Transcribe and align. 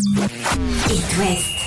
It 0.00 1.18
West. 1.18 1.58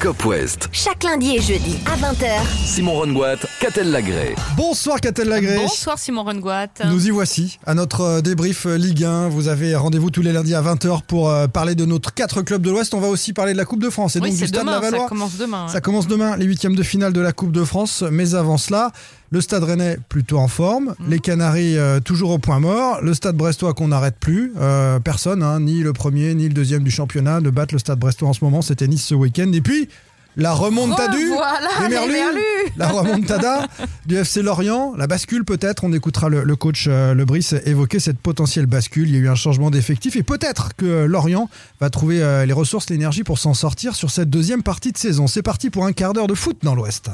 Cop 0.00 0.24
West. 0.24 0.68
Chaque 0.72 1.04
lundi 1.04 1.36
et 1.36 1.40
jeudi 1.40 1.76
à 1.86 1.94
20h. 1.96 2.26
Simon 2.66 2.94
Rongoat, 2.94 3.36
Catel 3.60 3.92
Lagré. 3.92 4.34
Bonsoir 4.56 5.00
Catel 5.00 5.28
Lagré. 5.28 5.58
Bonsoir 5.58 5.96
Simon 5.98 6.24
Rengoat. 6.24 6.66
Nous 6.86 7.06
y 7.06 7.10
voici 7.10 7.60
à 7.66 7.74
notre 7.74 8.00
euh, 8.00 8.20
débrief 8.20 8.66
euh, 8.66 8.76
Ligue 8.76 9.04
1. 9.04 9.28
Vous 9.28 9.46
avez 9.46 9.76
rendez-vous 9.76 10.10
tous 10.10 10.22
les 10.22 10.32
lundis 10.32 10.54
à 10.56 10.62
20h 10.62 11.02
pour 11.06 11.30
euh, 11.30 11.46
parler 11.46 11.76
de 11.76 11.84
notre 11.84 12.12
quatre 12.14 12.42
clubs 12.42 12.62
de 12.62 12.70
l'Ouest. 12.70 12.94
On 12.94 13.00
va 13.00 13.08
aussi 13.08 13.32
parler 13.32 13.52
de 13.52 13.58
la 13.58 13.64
Coupe 13.64 13.82
de 13.82 13.90
France 13.90 14.16
et 14.16 14.18
Oui, 14.20 14.30
donc 14.30 14.32
du 14.34 14.40
c'est 14.40 14.48
Stade 14.48 14.62
demain, 14.62 14.72
Lavallois. 14.72 15.02
ça 15.02 15.08
commence 15.08 15.36
demain. 15.36 15.66
ouais. 15.66 15.72
Ça 15.72 15.80
commence 15.80 16.08
demain, 16.08 16.36
les 16.36 16.46
huitièmes 16.46 16.74
de 16.74 16.82
finale 16.82 17.12
de 17.12 17.20
la 17.20 17.32
Coupe 17.32 17.52
de 17.52 17.62
France. 17.62 18.02
Mais 18.10 18.34
avant 18.34 18.56
cela, 18.58 18.90
le 19.30 19.40
Stade 19.40 19.62
Rennais 19.64 19.98
plutôt 20.08 20.38
en 20.38 20.48
forme, 20.48 20.94
Mhm. 20.98 21.08
les 21.08 21.18
Canaries 21.20 21.78
euh, 21.78 22.00
toujours 22.00 22.30
au 22.30 22.38
point 22.38 22.58
mort, 22.58 23.00
le 23.00 23.14
Stade 23.14 23.36
Brestois 23.36 23.74
qu'on 23.74 23.88
n'arrête 23.88 24.16
plus. 24.18 24.52
Euh, 24.58 24.98
personne, 25.00 25.42
hein, 25.42 25.60
ni 25.60 25.80
le 25.82 25.92
premier 25.92 26.34
ni 26.34 26.48
le 26.48 26.54
deuxième 26.54 26.82
du 26.82 26.90
championnat 26.90 27.40
ne 27.40 27.50
battent 27.50 27.72
le 27.72 27.78
Stade 27.78 27.98
Brestois 27.98 28.28
en 28.28 28.32
ce 28.32 28.44
moment. 28.44 28.60
C'était 28.62 28.88
Nice 28.88 29.04
ce 29.04 29.14
week-end. 29.14 29.50
Et 29.52 29.60
puis 29.60 29.88
la 30.36 30.52
remontada 30.52 31.08
Merlus. 31.88 32.12
Merlus. 32.12 32.40
la 32.76 32.88
remontada 32.88 33.66
du 34.06 34.16
FC 34.16 34.42
Lorient, 34.42 34.94
la 34.96 35.06
bascule 35.08 35.44
peut-être. 35.44 35.82
On 35.84 35.92
écoutera 35.92 36.28
le, 36.28 36.44
le 36.44 36.56
coach 36.56 36.86
euh, 36.88 37.14
Lebris 37.14 37.50
évoquer 37.64 37.98
cette 37.98 38.18
potentielle 38.18 38.66
bascule. 38.66 39.08
Il 39.08 39.14
y 39.14 39.18
a 39.18 39.20
eu 39.20 39.28
un 39.28 39.34
changement 39.34 39.70
d'effectif 39.70 40.14
et 40.16 40.22
peut-être 40.22 40.74
que 40.76 41.04
Lorient 41.04 41.48
va 41.80 41.90
trouver 41.90 42.22
euh, 42.22 42.46
les 42.46 42.52
ressources, 42.52 42.90
l'énergie 42.90 43.24
pour 43.24 43.38
s'en 43.38 43.54
sortir 43.54 43.94
sur 43.94 44.10
cette 44.10 44.30
deuxième 44.30 44.62
partie 44.62 44.92
de 44.92 44.98
saison. 44.98 45.26
C'est 45.26 45.42
parti 45.42 45.68
pour 45.70 45.84
un 45.84 45.92
quart 45.92 46.12
d'heure 46.12 46.28
de 46.28 46.34
foot 46.34 46.58
dans 46.62 46.74
l'Ouest. 46.76 47.10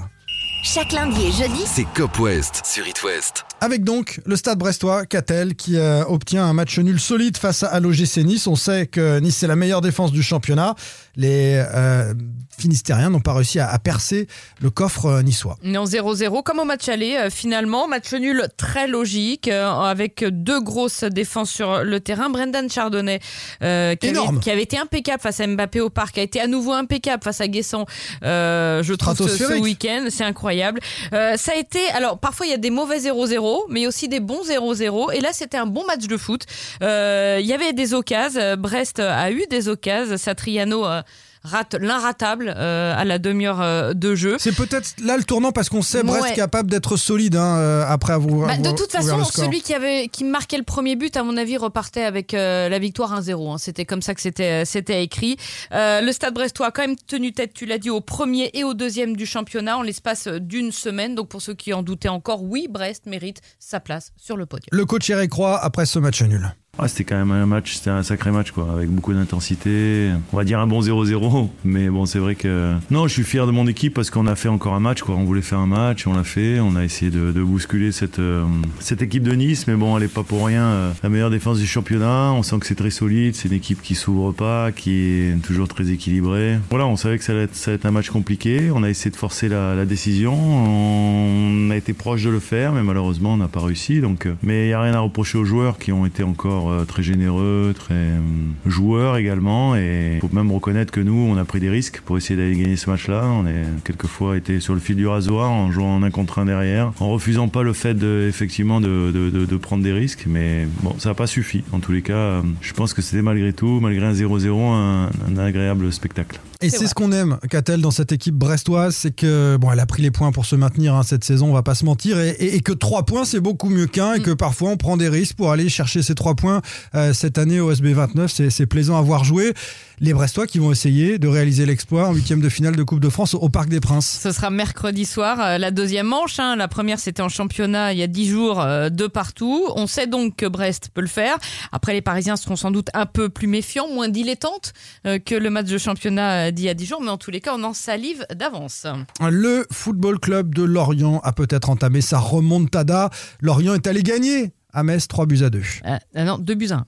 Chaque 0.75 0.91
lundi 0.91 1.27
et 1.27 1.30
jeudi, 1.30 1.62
C'est 1.65 1.87
Cop 1.95 2.19
West 2.19 2.62
sur 2.65 2.84
It 2.88 3.01
West. 3.05 3.45
Avec 3.61 3.84
donc 3.84 4.20
le 4.27 4.34
stade 4.34 4.59
brestois, 4.59 5.06
Catel, 5.06 5.55
qui 5.55 5.77
euh, 5.77 6.05
obtient 6.06 6.45
un 6.45 6.55
match 6.55 6.80
nul 6.80 6.98
solide 6.98 7.37
face 7.37 7.62
à 7.62 7.79
l'OGC 7.79 8.25
Nice. 8.25 8.48
On 8.48 8.56
sait 8.56 8.89
que 8.89 9.20
Nice 9.20 9.37
c'est 9.37 9.47
la 9.47 9.55
meilleure 9.55 9.81
défense 9.81 10.11
du 10.11 10.25
championnat. 10.25 10.75
Les 11.17 11.62
euh, 11.75 12.12
Finistériens 12.59 13.11
n'ont 13.11 13.20
pas 13.20 13.34
réussi 13.34 13.59
à, 13.59 13.69
à 13.69 13.78
percer 13.78 14.27
le 14.61 14.70
coffre 14.70 15.06
euh, 15.06 15.22
niçois. 15.22 15.56
Non, 15.62 15.84
0-0, 15.84 16.42
comme 16.42 16.59
au 16.59 16.64
match 16.64 16.89
aller, 16.89 17.17
euh, 17.17 17.31
finalement. 17.31 17.89
Match 17.89 18.12
nul 18.12 18.48
très 18.56 18.86
logique, 18.86 19.48
euh, 19.48 19.69
avec 19.70 20.25
deux 20.25 20.61
grosses 20.61 21.05
défenses 21.05 21.50
sur 21.50 21.84
le 21.84 22.00
terrain. 22.00 22.31
Brendan 22.31 22.69
Chardonnay, 22.70 23.19
qui, 23.19 23.64
avait, 23.64 23.98
Énorme. 24.03 24.41
qui 24.41 24.50
avait 24.50 24.62
été 24.62 24.78
impeccable 24.78 25.20
face 25.20 25.41
à 25.41 25.47
Mbappé 25.47 25.81
au 25.81 25.91
parc, 25.91 26.19
a 26.19 26.22
été 26.22 26.41
à 26.41 26.47
nouveau 26.47 26.72
impeccable 26.72 27.22
face 27.22 27.41
à 27.41 27.48
Guessant, 27.48 27.87
je 28.22 28.94
trouve, 28.94 29.28
ce, 29.28 29.61
week-end. 29.61 30.06
C'est 30.11 30.25
incroyable. 30.25 30.81
Ça 31.12 31.53
a 31.55 31.59
été. 31.59 31.81
Alors, 31.94 32.19
parfois, 32.19 32.47
il 32.47 32.50
y 32.50 32.55
a 32.55 32.59
des 32.59 32.70
mauvais 32.70 32.98
0-0, 32.98 33.64
mais 33.70 33.81
il 33.81 33.83
y 33.83 33.87
a 33.87 33.89
aussi 33.89 34.09
des 34.09 34.20
bons 34.20 34.42
0-0. 34.48 35.12
Et 35.14 35.20
là, 35.20 35.31
c'était 35.33 35.56
un 35.56 35.67
bon 35.67 35.84
match 35.87 36.06
de 36.06 36.17
foot. 36.17 36.44
Il 36.81 37.47
y 37.47 37.53
avait 37.53 37.72
des 37.72 37.94
occasions. 37.94 38.56
Brest 38.59 39.00
a 39.00 39.31
eu 39.31 39.44
des 39.50 39.69
occasions. 39.69 40.17
Satriano. 40.17 40.87
euh, 40.87 41.03
rate 41.47 41.75
l'inratable 41.80 42.52
euh, 42.56 42.94
à 42.97 43.05
la 43.05 43.19
demi-heure 43.19 43.61
euh, 43.62 43.92
de 43.94 44.14
jeu. 44.14 44.36
C'est 44.39 44.55
peut-être 44.55 44.94
là 45.02 45.16
le 45.16 45.25
tournant 45.25 45.53
parce 45.53 45.69
qu'on 45.69 45.83
sait 45.83 46.03
Brest 46.03 46.25
Ouais. 46.25 46.34
capable 46.34 46.70
d'être 46.70 46.97
solide 46.97 47.36
hein, 47.36 47.56
euh, 47.58 47.84
après 47.86 48.12
avoir. 48.12 48.48
Bah, 48.48 48.56
de 48.58 48.70
toute 48.77 48.91
façon, 48.91 49.25
celui 49.25 49.61
qui 49.62 49.75
avait 49.75 50.08
qui 50.08 50.25
marquait 50.25 50.58
le 50.58 50.64
premier 50.64 50.97
but, 50.97 51.16
à 51.16 51.22
mon 51.22 51.36
avis, 51.36 51.56
repartait 51.56 52.03
avec 52.03 52.34
euh, 52.34 52.69
la 52.69 52.78
victoire 52.78 53.19
1-0. 53.20 53.53
hein. 53.53 53.58
C'était 53.58 53.84
comme 53.84 54.03
ça 54.03 54.14
que 54.14 54.20
c'était 54.20 54.64
c'était 54.64 55.03
écrit. 55.03 55.36
Le 55.72 56.11
Stade 56.12 56.34
Brestois 56.34 56.66
a 56.66 56.70
quand 56.70 56.83
même 56.83 56.97
tenu 56.97 57.33
tête, 57.33 57.53
tu 57.55 57.66
l'as 57.66 57.78
dit, 57.78 57.91
au 57.91 58.00
premier 58.00 58.50
et 58.55 58.64
au 58.64 58.75
deuxième 58.75 59.16
du 59.16 59.27
championnat 59.27 59.78
en 59.78 59.83
l'espace 59.83 60.28
d'une 60.28 60.72
semaine. 60.72 61.14
Donc 61.14 61.28
pour 61.28 61.42
ceux 61.42 61.55
qui 61.55 61.72
en 61.72 61.83
doutaient 61.83 62.08
encore, 62.08 62.42
oui, 62.42 62.66
Brest 62.69 63.06
mérite 63.06 63.41
sa 63.58 63.81
place 63.81 64.12
sur 64.16 64.36
le 64.36 64.47
podium. 64.47 64.69
Le 64.72 64.84
coach 64.84 65.08
Eric 65.10 65.33
Roy 65.33 65.58
après 65.62 65.86
ce 65.86 65.98
match 65.98 66.22
nul. 66.22 66.55
Ah, 66.78 66.88
c'était 66.88 67.05
quand 67.05 67.16
même 67.16 67.30
un 67.30 67.46
match, 67.46 67.74
c'était 67.74 67.91
un 67.91 68.02
sacré 68.02 68.30
match 68.30 68.50
quoi, 68.50 68.69
avec 68.72 68.91
beaucoup 68.91 69.14
d'intensité. 69.14 70.10
On 70.32 70.36
va 70.36 70.44
dire 70.44 70.60
un 70.60 70.66
bon 70.66 70.82
0-0, 70.82 71.48
mais 71.64 71.88
bon, 71.88 72.05
c'est 72.05 72.19
vrai 72.19 72.34
que 72.34 72.74
non, 72.91 73.08
je 73.08 73.12
suis 73.14 73.25
fier 73.25 73.47
de 73.47 73.53
mon 73.53 73.66
équipe 73.66 73.94
parce 73.94 74.10
qu'on 74.10 74.26
a 74.26 74.37
fait 74.37 74.48
encore 74.48 74.75
un 74.75 74.81
match 74.81 75.03
quoi. 75.03 75.15
On 75.15 75.25
voulait 75.25 75.42
faire 75.42 75.59
un 75.59 75.66
match, 75.66 76.06
on 76.06 76.15
l'a 76.15 76.25
fait, 76.25 76.60
on 76.60 76.76
a 76.76 76.84
essayé 76.84 77.10
de, 77.10 77.32
bousculer 77.47 77.92
cette 77.92 78.19
euh, 78.19 78.44
cette 78.81 79.03
équipe 79.03 79.22
de 79.22 79.32
Nice, 79.32 79.66
mais 79.69 79.75
bon, 79.75 79.97
elle 79.97 80.03
est 80.03 80.12
pas 80.12 80.22
pour 80.22 80.47
rien 80.47 80.65
euh, 80.65 80.92
la 81.03 81.09
meilleure 81.09 81.31
défense 81.31 81.59
du 81.59 81.66
championnat. 81.66 82.32
On 82.32 82.42
sent 82.42 82.59
que 82.59 82.66
c'est 82.66 82.75
très 82.75 82.91
solide, 82.91 83.34
c'est 83.36 83.48
une 83.48 83.54
équipe 83.54 83.81
qui 83.81 83.94
s'ouvre 83.94 84.32
pas, 84.32 84.72
qui 84.72 84.92
est 84.92 85.42
toujours 85.42 85.69
très 85.69 85.91
équilibrée. 85.91 86.59
Voilà, 86.70 86.86
on 86.86 86.97
savait 86.97 87.16
que 87.19 87.25
ça 87.25 87.32
allait 87.32 87.44
être, 87.44 87.86
un 87.86 87.91
match 87.91 88.10
compliqué. 88.10 88.70
On 88.75 88.82
a 88.82 88.91
essayé 88.91 89.10
de 89.10 89.16
forcer 89.16 89.48
la, 89.48 89.75
la 89.75 89.84
décision. 89.84 90.34
On 90.34 91.70
a 91.70 91.76
été 91.76 91.92
proche 91.92 92.25
de 92.25 92.31
le 92.31 92.41
faire, 92.41 92.72
mais 92.72 92.82
malheureusement, 92.82 93.34
on 93.34 93.36
n'a 93.36 93.48
pas 93.48 93.60
réussi. 93.60 94.00
Donc, 94.00 94.26
euh, 94.26 94.34
mais 94.42 94.66
il 94.66 94.70
y 94.70 94.72
a 94.72 94.81
rien 94.81 94.94
à 94.94 95.00
reprocher 95.00 95.38
aux 95.38 95.44
joueurs 95.44 95.78
qui 95.78 95.92
ont 95.92 96.04
été 96.04 96.22
encore 96.22 96.66
euh, 96.71 96.84
très 96.84 97.03
généreux, 97.03 97.75
très 97.78 97.94
euh, 97.94 98.19
joueurs 98.66 99.16
également. 99.16 99.77
Et 99.77 100.19
faut 100.21 100.28
même 100.32 100.50
reconnaître 100.53 100.93
que 100.93 101.00
nous, 101.00 101.15
on 101.15 101.37
a 101.37 101.44
pris 101.44 101.60
des 101.60 101.71
risques 101.71 102.00
pour 102.04 102.16
essayer 102.16 102.37
d'aller 102.37 102.56
gagner 102.56 102.77
ce 102.77 102.91
match-là. 102.91 103.25
On 103.27 103.47
est 103.47 103.65
quelquefois 103.84 104.37
été 104.37 104.60
sur 104.60 104.75
le 104.75 104.81
fil 104.81 104.97
du 104.97 105.06
rasoir 105.06 105.50
en 105.50 105.71
jouant 105.71 105.97
en 105.97 106.03
un 106.03 106.10
contre 106.10 106.38
un 106.38 106.47
derrière, 106.47 106.93
en 107.00 107.10
refusant 107.10 107.49
pas 107.49 107.62
le 107.62 107.72
fait 107.72 107.94
de, 107.94 108.27
effectivement 108.28 108.81
de, 108.81 109.10
de, 109.12 109.31
de- 109.31 109.47
de 109.47 109.56
prendre 109.56 109.82
des 109.82 109.93
risques. 109.93 110.25
Mais 110.27 110.66
bon, 110.82 110.94
ça 110.99 111.10
n'a 111.10 111.15
pas 111.15 111.27
suffi. 111.27 111.62
En 111.72 111.81
tous 111.81 111.93
les 111.93 112.03
cas, 112.03 112.12
euh, 112.15 112.43
je 112.60 112.72
pense 112.72 112.94
que 112.94 113.03
c'était 113.03 113.22
malgré 113.22 113.53
tout, 113.53 113.81
malgré 113.81 114.06
un 114.06 114.12
0-0, 114.12 114.72
un, 114.72 115.10
un 115.28 115.38
agréable 115.38 115.93
spectacle. 115.93 116.41
Et 116.62 116.71
c'est 116.71 116.87
ce 116.87 116.94
qu'on 116.94 117.12
aime, 117.12 117.38
Catel, 117.50 117.83
dans 117.83 117.91
cette 117.91 118.12
équipe 118.12 118.34
brestoise, 118.34 118.97
c'est 118.97 119.15
que 119.15 119.56
bon, 119.59 119.71
elle 119.71 119.78
a 119.81 119.84
pris 119.87 120.03
les 120.03 120.10
points 120.10 120.33
pour 120.33 120.47
se 120.47 120.56
maintenir 120.56 120.94
hein, 120.94 121.03
cette 121.03 121.22
saison, 121.22 121.50
on 121.50 121.53
va 121.53 121.62
pas 121.62 121.75
se 121.75 121.84
mentir, 121.84 122.19
et, 122.19 122.31
et- 122.31 122.56
et 122.56 122.60
que 122.60 122.72
trois 122.72 123.04
points 123.04 123.27
c'est 123.27 123.41
beaucoup 123.41 123.69
mieux 123.69 123.87
qu'un, 123.87 124.15
et 124.15 124.21
que 124.22 124.31
parfois 124.31 124.71
on 124.71 124.77
prend 124.78 124.97
des 124.97 125.09
risques 125.10 125.37
pour 125.37 125.53
aller 125.53 125.69
chercher 125.69 126.03
ces 126.03 126.15
trois 126.15 126.34
points 126.34 126.56
euh, 126.94 127.12
cette 127.12 127.39
année 127.39 127.61
au 127.61 127.71
SB 127.71 127.93
29. 127.93 128.31
C'est, 128.50 128.67
plaisant 128.67 128.99
à 128.99 129.03
voir 129.03 129.25
jouer 129.25 129.55
les 130.00 130.12
Brestois 130.12 130.47
qui 130.47 130.59
vont 130.59 130.72
essayer 130.72 131.19
de 131.19 131.28
réaliser 131.28 131.65
l'exploit 131.65 132.09
en 132.09 132.12
huitième 132.15 132.41
de 132.41 132.49
finale 132.49 132.77
de 132.77 132.83
Coupe 132.83 133.00
de 133.00 133.09
France 133.09 133.34
au 133.34 133.49
Parc 133.49 133.69
des 133.69 133.81
Princes. 133.81 134.21
Ce 134.22 134.31
sera 134.33 134.50
mercredi 134.50 135.05
soir, 135.05 135.41
euh, 135.41 135.59
la 135.59 135.71
deuxième 135.71 136.06
manche. 136.06 136.39
hein. 136.39 136.56
La 136.56 136.69
première, 136.69 136.99
c'était 136.99 137.22
en 137.22 137.28
championnat 137.28 137.93
il 137.93 137.99
y 137.99 138.03
a 138.03 138.06
dix 138.06 138.28
jours, 138.28 138.61
euh, 138.61 138.91
de 138.91 139.06
partout. 139.06 139.66
On 139.75 139.87
sait 139.87 140.06
donc 140.06 140.37
que 140.37 140.47
Brest 140.47 140.91
peut 140.93 141.00
le 141.00 141.06
faire. 141.06 141.39
Après, 141.72 141.93
les 141.93 142.03
Parisiens 142.03 142.37
seront 142.37 142.56
sans 142.56 142.71
doute 142.71 142.89
un 142.95 143.06
peu 143.06 143.28
plus 143.28 143.47
méfiants, 143.47 143.89
moins 143.89 144.09
dilettantes 144.09 144.72
que 145.05 145.34
le 145.34 145.50
match 145.50 145.66
de 145.66 145.78
championnat 145.78 146.50
d'il 146.50 146.65
y 146.66 146.69
a 146.69 146.75
dix 146.75 146.87
jours. 146.87 147.00
Mais 147.03 147.11
en 147.11 147.16
tous 147.19 147.31
les 147.31 147.41
cas, 147.41 147.53
on 147.56 147.62
en 147.65 147.72
salive 147.75 148.27
d'avance. 148.34 148.87
Le 149.21 149.66
Football 149.71 150.19
Club 150.19 150.55
de 150.55 150.62
Lorient 150.62 151.21
a 151.25 151.33
peut-être 151.33 151.71
entamé 151.71 152.00
sa 152.00 152.19
remontada. 152.19 153.11
Lorient 153.41 153.75
est 153.75 153.87
allé 153.87 154.03
gagner 154.03 154.53
à 154.76 154.82
Metz 154.82 155.09
3 155.09 155.25
buts 155.26 155.42
à 155.42 155.48
2. 155.48 155.62
Euh, 155.87 156.25
non, 156.25 156.37
deux 156.38 156.54
buts 156.54 156.69
à 156.70 156.76
un. 156.76 156.76
2 156.76 156.76
buts 156.76 156.76
à 156.76 156.76
1, 156.76 156.87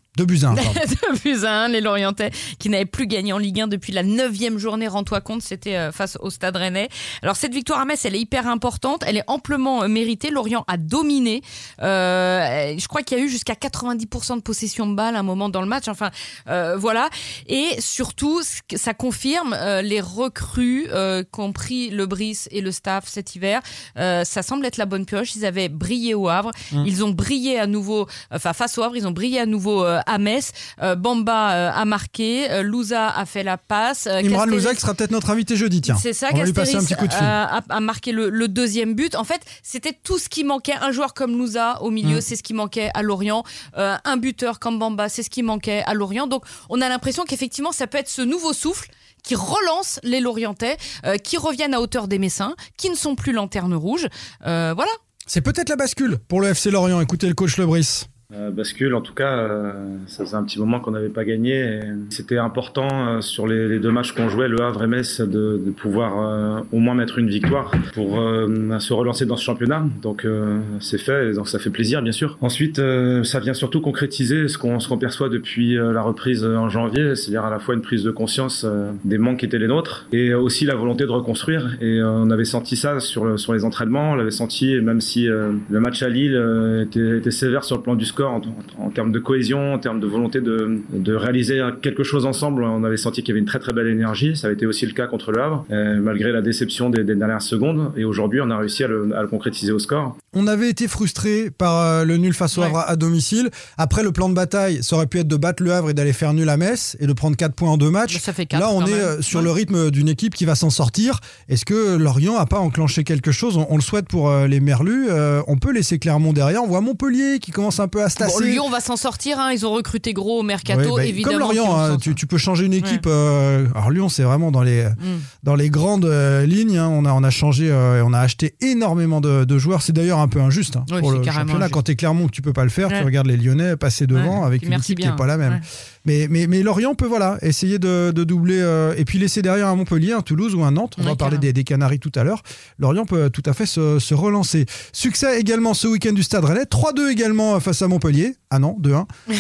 pardon. 0.65 0.81
Deux 1.03 1.19
buts 1.23 1.45
à 1.45 1.53
un, 1.65 1.69
les 1.69 1.81
Lorientais 1.81 2.31
qui 2.59 2.69
n'avaient 2.69 2.85
plus 2.85 3.07
gagné 3.07 3.33
en 3.33 3.39
Ligue 3.39 3.61
1 3.61 3.69
depuis 3.69 3.93
la 3.93 4.03
neuvième 4.03 4.59
journée, 4.59 4.89
rends-toi 4.89 5.21
compte, 5.21 5.43
c'était 5.43 5.77
euh, 5.77 5.93
face 5.93 6.17
au 6.21 6.31
Stade 6.31 6.57
Rennais. 6.57 6.89
Alors 7.23 7.37
cette 7.37 7.53
victoire 7.55 7.81
à 7.81 7.85
Metz, 7.85 8.05
elle 8.05 8.15
est 8.15 8.21
hyper 8.21 8.47
importante, 8.47 9.03
elle 9.07 9.17
est 9.17 9.25
amplement 9.27 9.83
euh, 9.83 9.89
méritée. 9.89 10.31
Lorient 10.31 10.65
a 10.69 10.77
dominé. 10.77 11.43
Euh, 11.83 12.75
je 12.79 12.89
crois 12.89 13.03
qu'il 13.03 13.19
y 13.19 13.21
a 13.21 13.25
eu 13.25 13.29
jusqu'à 13.29 13.55
90% 13.55 14.37
de 14.37 14.43
possession 14.43 14.87
de 14.87 14.95
balle 14.95 15.17
à 15.17 15.21
un 15.21 15.23
moment 15.23 15.49
dans 15.49 15.61
le 15.63 15.69
match. 15.69 15.89
Enfin, 15.89 16.11
euh, 16.49 16.77
voilà. 16.77 17.09
Et 17.47 17.69
surtout, 17.81 18.41
ça 18.75 18.95
confirme 18.95 19.55
euh, 19.59 19.83
les 19.83 20.01
recrues 20.01 20.87
euh, 20.93 21.23
qu'ont 21.31 21.53
pris 21.53 21.91
le 21.91 22.07
Brice 22.07 22.49
et 22.51 22.61
le 22.61 22.73
staff 22.73 23.05
cet 23.07 23.35
hiver. 23.35 23.61
Euh, 23.99 24.25
ça 24.25 24.43
semble 24.43 24.67
être 24.67 24.77
la 24.77 24.87
bonne 24.87 25.07
pioche. 25.07 25.35
Ils 25.37 25.45
avaient 25.47 25.69
brillé 25.69 26.15
au 26.15 26.29
Havre. 26.29 26.51
Ils 26.73 27.05
ont 27.05 27.11
brillé 27.11 27.59
à 27.59 27.67
nouveau, 27.67 28.07
enfin 28.31 28.53
face 28.53 28.77
au 28.79 28.83
Havre, 28.83 28.97
ils 28.97 29.07
ont 29.07 29.11
brillé 29.13 29.41
à 29.41 29.47
nouveau 29.47 29.85
euh, 29.85 30.01
à 30.09 30.19
Metz. 30.19 30.53
Euh, 30.83 30.95
Bamba 30.97 31.53
euh, 31.53 31.71
a 31.73 31.85
marqué, 31.85 32.51
euh, 32.51 32.63
Louza 32.63 33.09
a 33.09 33.27
fait 33.27 33.43
la 33.43 33.59
passe. 33.59 34.07
Imran 34.07 34.45
Castells- 34.47 34.51
Louzak 34.51 34.81
sera 34.81 34.95
peut-être 34.95 35.11
notre 35.11 35.31
invité 35.31 35.55
jeudi, 35.57 35.81
tiens. 35.81 35.97
c'est 36.01 36.13
ça, 36.13 36.29
On 36.33 36.37
va 36.37 36.45
lui 36.45 36.53
Castells 36.53 36.75
passer 36.75 36.77
un 36.77 36.85
petit 36.85 36.95
coup 37.01 37.07
de 37.07 37.13
fil. 37.13 37.23
a, 37.25 37.63
a 37.69 37.81
marqué 37.81 38.13
le, 38.13 38.29
le 38.31 38.49
deuxième 38.49 38.95
but. 38.95 39.15
En 39.15 39.25
fait, 39.25 39.41
c'était 39.63 39.93
tout 40.03 40.19
ce 40.19 40.29
qui 40.29 40.43
manquait. 40.45 40.75
Un 40.81 40.91
joueur 40.93 41.15
comme 41.15 41.37
Louza 41.39 41.81
au 41.83 41.91
milieu, 41.91 42.19
Mm. 42.19 42.21
c'est 42.23 42.37
ce 42.37 42.43
qui 42.43 42.55
manquait 42.55 42.91
à 42.95 43.03
Lorient. 43.03 43.45
Euh, 43.77 43.97
un 44.05 44.17
buteur 44.17 44.59
comme 44.59 44.79
Bamba, 44.79 45.09
c'est 45.09 45.23
ce 45.23 45.31
qui 45.31 45.43
manquait 45.43 45.83
à 45.87 45.95
Lorient. 45.95 46.27
Donc, 46.27 46.45
on 46.71 46.81
a 46.81 46.89
l'impression 46.89 47.25
qu'effectivement, 47.25 47.73
ça 47.73 47.87
peut 47.87 47.99
être 47.99 48.09
ce 48.09 48.23
nouveau 48.23 48.53
souffle 48.53 48.89
qui 49.25 49.35
relance 49.35 49.99
les 50.05 50.21
Lorientais, 50.21 50.77
euh, 51.05 51.17
qui 51.17 51.37
reviennent 51.37 51.75
à 51.75 51.81
hauteur 51.81 52.09
des 52.09 52.19
Messins, 52.19 52.55
qui 52.79 52.89
ne 52.89 52.95
sont 52.95 53.15
plus 53.17 53.33
lanterne 53.33 53.75
rouge. 53.75 54.07
Euh, 54.47 54.73
voilà. 54.75 54.91
C'est 55.27 55.41
peut-être 55.43 55.69
la 55.69 55.77
bascule 55.77 56.19
pour 56.29 56.41
le 56.41 56.49
FC 56.49 56.71
Lorient. 56.71 57.01
Écoutez 57.01 57.27
le 57.27 57.35
coach 57.35 57.59
Lebris. 57.59 58.05
Euh, 58.35 58.51
bascule, 58.51 58.95
en 58.95 59.01
tout 59.01 59.15
cas, 59.15 59.39
euh, 59.39 59.73
ça 60.07 60.23
faisait 60.23 60.37
un 60.37 60.43
petit 60.45 60.59
moment 60.59 60.81
qu'on 60.81 60.91
n'avait 60.91 61.09
pas 61.09 61.25
gagné. 61.25 61.81
C'était 62.11 62.37
important 62.37 62.87
euh, 62.91 63.21
sur 63.23 63.47
les, 63.47 63.79
deux 63.79 63.91
matchs 63.91 64.13
qu'on 64.13 64.29
jouait, 64.29 64.49
le 64.49 64.61
Havre 64.61 64.85
et 64.85 64.87
Metz, 64.87 65.23
de, 65.23 65.59
de 65.65 65.71
pouvoir 65.71 66.13
euh, 66.19 66.61
au 66.71 66.79
moins 66.79 66.95
mettre 66.95 67.19
une 67.19 67.31
victoire 67.31 67.71
pour 67.95 68.21
euh, 68.21 68.79
se 68.81 68.93
relancer 68.93 69.25
dans 69.25 69.39
ce 69.39 69.45
championnat. 69.45 69.83
Donc 70.03 70.27
euh, 70.27 70.59
c'est 70.79 70.99
fait, 70.99 71.31
et 71.31 71.33
donc 71.33 71.49
ça 71.49 71.59
fait 71.59 71.71
plaisir, 71.71 72.03
bien 72.03 72.13
sûr. 72.13 72.37
Ensuite, 72.43 72.79
ça 73.25 73.41
vient 73.41 73.55
surtout 73.55 73.81
concrétiser 73.81 74.47
ce 74.49 74.59
qu'on 74.59 74.79
ce 74.79 74.93
perçoit 74.97 75.31
depuis 75.31 75.77
la 75.77 76.03
reprise 76.03 76.45
en 76.45 76.69
janvier, 76.69 77.15
c'est-à-dire 77.15 77.47
à 77.47 77.51
la 77.51 77.59
fois 77.59 77.77
une 77.77 77.83
prise 77.83 78.03
de 78.05 78.11
conscience 78.11 78.67
des 79.05 79.17
manques 79.17 79.39
qui 79.39 79.47
étaient 79.47 79.59
les 79.59 79.69
nôtres 79.69 80.07
et 80.13 80.35
aussi 80.35 80.67
la 80.67 80.75
volonté 80.75 81.05
de 81.05 81.11
reconstruire. 81.11 81.79
Et 81.81 82.03
on 82.03 82.29
avait 82.31 82.45
senti 82.45 82.77
ça 82.77 83.01
sur, 83.01 83.25
le- 83.25 83.39
sur 83.39 83.55
les 83.55 83.65
entraînements, 83.65 84.13
on 84.13 84.15
l'avait 84.17 84.31
senti, 84.31 84.79
même 84.83 85.01
si 85.01 85.25
le 85.25 85.81
match 85.81 86.03
à 86.03 86.11
Lille 86.11 86.39
était, 86.83 87.17
était 87.17 87.31
sévère 87.31 87.65
sur 87.65 87.77
le 87.77 87.83
plan 87.83 87.95
du 87.95 88.05
score 88.05 88.18
score, 88.19 88.33
en, 88.33 88.41
en, 88.85 88.91
termes 88.91 89.13
de 89.13 89.19
cohésion, 89.19 89.75
en 89.75 89.79
termes 89.79 90.01
de 90.01 90.07
volonté 90.07 90.41
de, 90.41 90.81
de 90.93 91.15
réaliser 91.15 91.61
quelque 91.83 92.03
chose 92.03 92.27
ensemble. 92.27 92.65
On 92.65 92.83
avait 92.85 92.97
senti 92.97 93.23
qu'il 93.23 93.29
y 93.29 93.33
avait 93.33 93.41
une 93.41 93.47
très 93.47 93.59
très 93.61 93.73
belle 93.73 93.87
énergie. 93.87 94.37
Ça 94.37 94.49
a 94.49 94.51
été 94.53 94.67
aussi 94.67 94.87
le 94.87 94.93
cas 94.93 95.07
contre 95.07 95.31
le 95.33 95.41
Havre, 95.41 95.65
euh, 95.71 96.01
malgré 96.01 96.33
la 96.33 96.43
déception 96.43 96.91
des, 96.91 97.05
des, 97.05 97.15
dernières 97.15 97.43
secondes. 97.43 97.93
Et 97.97 98.05
aujourd'hui, 98.05 98.41
on 98.43 98.51
a 98.51 98.59
réussi 98.59 98.85
à 98.85 98.89
le, 98.89 99.15
à 99.17 99.23
le, 99.23 99.29
concrétiser 99.29 99.73
au 99.73 99.79
score. 99.79 100.17
On 100.35 100.47
avait 100.47 100.69
été 100.69 100.89
frustré 100.89 101.51
par 101.51 101.81
euh, 101.81 102.05
le 102.05 102.17
nul 102.17 102.35
face 102.35 102.59
au 102.59 102.63
Havre 102.63 102.79
à, 102.79 102.91
à 102.91 102.97
domicile. 102.97 103.51
Après, 103.77 104.03
le 104.03 104.13
plan 104.13 104.29
de 104.29 104.35
bataille, 104.35 104.83
ça 104.83 104.97
aurait 104.97 105.07
pu 105.07 105.19
être 105.19 105.29
de 105.29 105.37
battre 105.37 105.63
le 105.63 105.73
Havre 105.73 105.91
et 105.91 105.95
d'aller 105.95 106.13
faire 106.13 106.35
nul 106.35 106.49
à 106.49 106.57
Metz 106.57 106.97
et 107.01 107.07
de 107.07 107.13
prendre 107.13 107.37
4 107.37 107.55
points 107.55 107.71
en 107.71 107.77
deux 107.77 107.91
matchs. 107.91 108.19
Ça 108.19 108.33
fait 108.33 108.47
4, 108.47 108.61
Là, 108.61 108.71
on 108.71 108.85
est 108.85 108.91
même. 108.91 109.23
sur 109.23 109.39
ouais. 109.39 109.45
le 109.45 109.51
rythme 109.53 109.91
d'une 109.91 110.09
équipe 110.09 110.35
qui 110.35 110.45
va 110.45 110.55
s'en 110.55 110.71
sortir. 110.71 111.21
Est-ce 111.49 111.65
que 111.65 111.97
Lorient 111.97 112.37
a 112.37 112.47
pas 112.47 112.59
enclenché 112.59 113.05
quelque 113.05 113.33
chose? 113.33 113.57
On, 113.57 113.67
on, 113.71 113.77
le 113.77 113.83
souhaite 113.83 114.09
pour 114.09 114.29
euh, 114.29 114.47
les 114.47 114.61
Merlus. 114.61 115.07
Euh, 115.11 115.43
on 115.47 115.57
peut 115.57 115.73
laisser 115.73 115.99
Clermont 115.99 116.33
derrière. 116.33 116.63
On 116.63 116.67
voit 116.67 116.81
Montpellier 116.81 117.39
qui 117.41 117.51
commence 117.51 117.81
un 117.81 117.89
peu 117.89 118.03
à 118.03 118.08
Bon, 118.19 118.39
Lyon 118.41 118.71
va 118.71 118.81
s'en 118.81 118.97
sortir. 118.97 119.39
Hein. 119.41 119.51
Ils 119.53 119.67
ont 119.67 119.73
recruté 119.73 120.13
gros 120.13 120.41
au 120.41 120.43
mercato, 120.43 120.81
Ouais, 120.95 121.03
bah, 121.03 121.05
évidemment. 121.07 121.49
Comme 121.49 121.57
Lorient, 121.57 121.79
hein, 121.79 121.97
tu, 121.99 122.15
tu, 122.15 122.27
peux 122.27 122.39
changer 122.39 122.67
une 122.67 122.73
équipe. 122.75 123.07
Euh, 123.07 123.67
alors 123.75 123.91
Lyon, 123.91 124.09
c'est 124.09 124.23
vraiment 124.23 124.51
dans 124.51 124.63
les, 124.63 124.85
Mm. 124.85 125.21
dans 125.45 125.55
les 125.55 125.71
grandes 125.71 126.05
euh, 126.05 126.45
lignes. 126.47 126.79
hein. 126.79 126.89
On, 126.89 127.05
a, 127.05 127.13
on 127.13 127.23
a 127.23 127.31
changé, 127.31 127.71
euh, 127.71 128.03
on 128.05 128.13
a 128.13 128.21
acheté 128.21 128.55
énormément 128.61 129.21
de, 129.21 129.45
de 129.45 129.59
joueurs. 129.59 129.83
C'est 129.83 129.93
d'ailleurs 129.93 130.19
un 130.21 130.29
peu 130.29 130.41
injuste 130.41 130.77
Oui, 130.91 131.01
pour 131.01 131.11
c'est 131.13 131.19
le 131.19 131.25
carrément 131.25 131.41
championnat. 131.45 131.65
injuste. 131.67 131.75
Quand 131.75 131.83
tu 131.83 131.93
es 131.93 131.97
Clermont, 131.97 132.27
que 132.27 132.33
tu 132.33 132.43
peux 132.43 132.53
pas 132.53 132.65
le 132.65 132.71
faire, 132.71 132.89
Ouais. 132.89 132.99
tu 133.01 133.05
regardes 133.05 133.27
les 133.27 133.37
Lyonnais 133.37 133.77
passer 133.77 134.07
devant 134.07 134.41
Ouais. 134.41 134.47
avec 134.47 134.63
une 134.63 134.73
équipe 134.73 134.99
qui 134.99 135.07
n'est 135.07 135.17
pas 135.17 135.27
la 135.27 135.37
même. 135.37 135.61
Mais, 136.05 136.27
mais, 136.31 136.47
mais 136.47 136.63
Lorient 136.63 136.95
peut 136.95 137.07
voilà, 137.07 137.37
essayer 137.43 137.79
de, 137.79 138.13
de 138.15 138.25
doubler 138.25 138.59
euh, 138.61 138.95
et 138.97 139.05
puis 139.05 139.19
laisser 139.19 139.43
derrière 139.43 139.69
un 139.69 139.77
Montpellier, 139.77 140.13
un 140.13 140.23
Toulouse 140.23 140.55
ou 140.55 140.65
un 140.65 140.71
Nantes. 140.71 140.95
On 140.99 141.03
va 141.03 141.17
parler 141.17 141.37
des, 141.37 141.53
des 141.53 141.65
Canaries 141.65 141.99
tout 141.99 142.13
à 142.15 142.25
l'heure. 142.25 142.43
Lorient 142.79 143.05
peut 143.05 143.29
tout 143.29 143.43
à 143.45 143.53
fait 143.53 143.67
se, 143.67 143.99
se 143.99 144.15
relancer. 144.15 144.65
Succès 144.93 145.39
également 145.39 145.75
ce 145.75 145.87
week-end 145.87 146.13
du 146.13 146.23
Stade 146.23 146.45
Rennais. 146.45 146.65
3-2 146.65 147.11
également 147.11 147.61
face 147.61 147.83
à 147.83 147.89
Montpellier. 147.89 147.98
Montpellier. 147.99 148.35
Ah 148.51 148.59
non, 148.59 148.77
2-1. 148.81 149.05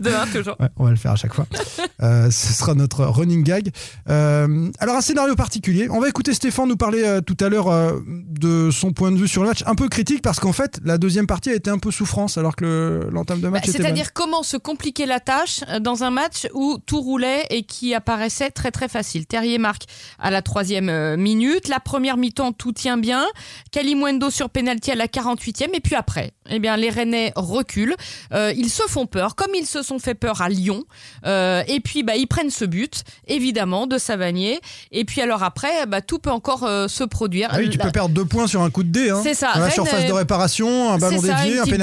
Demain, 0.00 0.26
toujours. 0.32 0.56
Ouais, 0.60 0.68
on 0.76 0.84
va 0.84 0.90
le 0.90 0.96
faire 0.96 1.12
à 1.12 1.16
chaque 1.16 1.34
fois. 1.34 1.46
Euh, 2.02 2.30
ce 2.30 2.54
sera 2.54 2.72
notre 2.74 3.04
running 3.04 3.42
gag. 3.44 3.70
Euh, 4.08 4.70
alors, 4.78 4.96
un 4.96 5.02
scénario 5.02 5.34
particulier. 5.36 5.86
On 5.90 6.00
va 6.00 6.08
écouter 6.08 6.32
Stéphane 6.32 6.66
nous 6.66 6.78
parler 6.78 7.02
euh, 7.04 7.20
tout 7.20 7.36
à 7.40 7.50
l'heure 7.50 7.68
de 8.06 8.70
son 8.70 8.92
point 8.94 9.12
de 9.12 9.18
vue 9.18 9.28
sur 9.28 9.42
le 9.42 9.48
match. 9.48 9.62
Un 9.66 9.74
peu 9.74 9.86
critique 9.90 10.22
parce 10.22 10.40
qu'en 10.40 10.54
fait, 10.54 10.80
la 10.82 10.96
deuxième 10.96 11.26
partie 11.26 11.50
a 11.50 11.54
été 11.54 11.68
un 11.70 11.76
peu 11.78 11.90
souffrance 11.90 12.38
alors 12.38 12.56
que 12.56 12.64
le- 12.64 13.10
l'entame 13.12 13.40
de 13.40 13.44
Bah, 13.44 13.50
match 13.50 13.66
bonne. 13.66 13.74
C'est-à-dire 13.74 14.14
comment 14.14 14.42
se 14.42 14.56
compliquer 14.56 15.04
la 15.04 15.20
tâche 15.20 15.60
dans 15.82 16.02
un 16.02 16.10
match 16.10 16.48
où 16.54 16.78
tout 16.86 17.02
roulait 17.02 17.44
et 17.50 17.64
qui 17.64 17.92
apparaissait 17.92 18.50
très 18.50 18.70
très 18.70 18.88
facile. 18.88 19.26
Terrier 19.26 19.58
marque 19.58 19.84
à 20.18 20.30
la 20.30 20.40
troisième 20.40 21.16
minute. 21.16 21.68
La 21.68 21.80
première 21.80 22.16
mi-temps, 22.16 22.52
tout 22.52 22.72
tient 22.72 22.96
bien. 22.96 23.26
Kalimundo 23.72 24.30
sur 24.30 24.48
penalty 24.48 24.90
à 24.92 24.94
la 24.94 25.06
48e. 25.06 25.68
Et 25.74 25.80
puis 25.80 25.96
après, 25.96 26.32
eh 26.48 26.60
bien, 26.60 26.78
les 26.78 26.88
Rennais 27.00 27.32
reculent. 27.34 27.94
Euh, 28.34 28.52
ils 28.54 28.68
se 28.68 28.82
font 28.82 29.06
peur, 29.06 29.34
comme 29.34 29.54
ils 29.54 29.66
se 29.66 29.82
sont 29.82 29.98
fait 29.98 30.14
peur 30.14 30.42
à 30.42 30.48
Lyon. 30.50 30.84
Euh, 31.26 31.62
et 31.66 31.80
puis, 31.80 32.02
bah, 32.02 32.16
ils 32.16 32.26
prennent 32.26 32.50
ce 32.50 32.66
but, 32.66 33.04
évidemment, 33.26 33.86
de 33.86 33.96
Savanier. 33.96 34.60
Et 34.92 35.04
puis 35.06 35.22
alors 35.22 35.42
après, 35.42 35.86
bah, 35.86 36.02
tout 36.02 36.18
peut 36.18 36.30
encore 36.30 36.64
euh, 36.64 36.88
se 36.88 37.04
produire. 37.04 37.48
Ah 37.52 37.56
oui, 37.58 37.70
tu 37.70 37.78
La- 37.78 37.84
peux 37.86 37.90
perdre 37.92 38.14
deux 38.14 38.24
points 38.26 38.46
sur 38.46 38.60
un 38.62 38.70
coup 38.70 38.82
de 38.82 38.90
dé. 38.90 39.08
Hein. 39.10 39.20
C'est 39.22 39.34
ça. 39.34 39.52
La 39.54 39.62
Rennes, 39.64 39.72
surface 39.72 40.06
de 40.06 40.12
réparation, 40.12 40.92
un 40.92 40.98
ballon 40.98 41.20
ça, 41.22 41.34
dévié, 41.42 41.54
une 41.54 41.82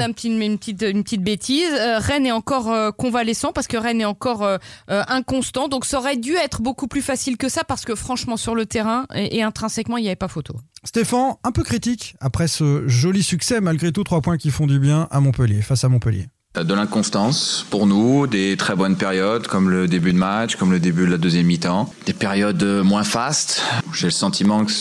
un 0.00 0.12
petit- 0.12 0.28
une, 0.28 0.58
petite, 0.58 0.82
une 0.82 1.02
petite 1.04 1.22
bêtise. 1.22 1.68
Euh, 1.72 1.98
Rennes 1.98 2.26
est 2.26 2.32
encore 2.32 2.72
convalescent 2.96 3.52
parce 3.52 3.66
que 3.66 3.76
Rennes 3.76 4.00
est 4.00 4.06
encore 4.06 4.48
inconstant. 4.88 5.68
Donc 5.68 5.84
ça 5.84 5.98
aurait 5.98 6.16
dû 6.16 6.34
être 6.36 6.62
beaucoup 6.62 6.88
plus 6.88 7.02
facile 7.02 7.36
que 7.36 7.48
ça 7.48 7.64
parce 7.64 7.84
que 7.84 7.94
franchement 7.94 8.36
sur 8.36 8.54
le 8.54 8.64
terrain 8.66 9.06
et, 9.14 9.38
et 9.38 9.42
intrinsèquement 9.42 9.96
il 9.98 10.02
n'y 10.02 10.08
avait 10.08 10.16
pas 10.16 10.28
photo. 10.28 10.54
Stéphane, 10.84 11.34
un 11.42 11.50
peu 11.50 11.62
critique 11.62 12.14
après 12.20 12.46
ce 12.46 12.86
joli 12.86 13.22
succès, 13.22 13.60
malgré 13.60 13.90
tout, 13.90 14.04
trois 14.04 14.20
points 14.20 14.36
qui 14.36 14.50
font 14.50 14.66
du 14.66 14.78
bien 14.78 15.08
à 15.10 15.20
Montpellier, 15.20 15.62
face 15.62 15.82
à 15.82 15.88
Montpellier. 15.88 16.26
De 16.54 16.74
l'inconstance 16.74 17.66
pour 17.70 17.86
nous, 17.86 18.26
des 18.26 18.56
très 18.56 18.76
bonnes 18.76 18.96
périodes 18.96 19.46
comme 19.48 19.70
le 19.70 19.88
début 19.88 20.12
de 20.12 20.18
match, 20.18 20.56
comme 20.56 20.70
le 20.70 20.78
début 20.78 21.06
de 21.06 21.10
la 21.10 21.18
deuxième 21.18 21.46
mi-temps. 21.46 21.92
Des 22.06 22.12
périodes 22.12 22.62
moins 22.84 23.02
fastes. 23.02 23.62
J'ai 23.92 24.06
le 24.08 24.12
sentiment 24.12 24.64
que 24.64 24.72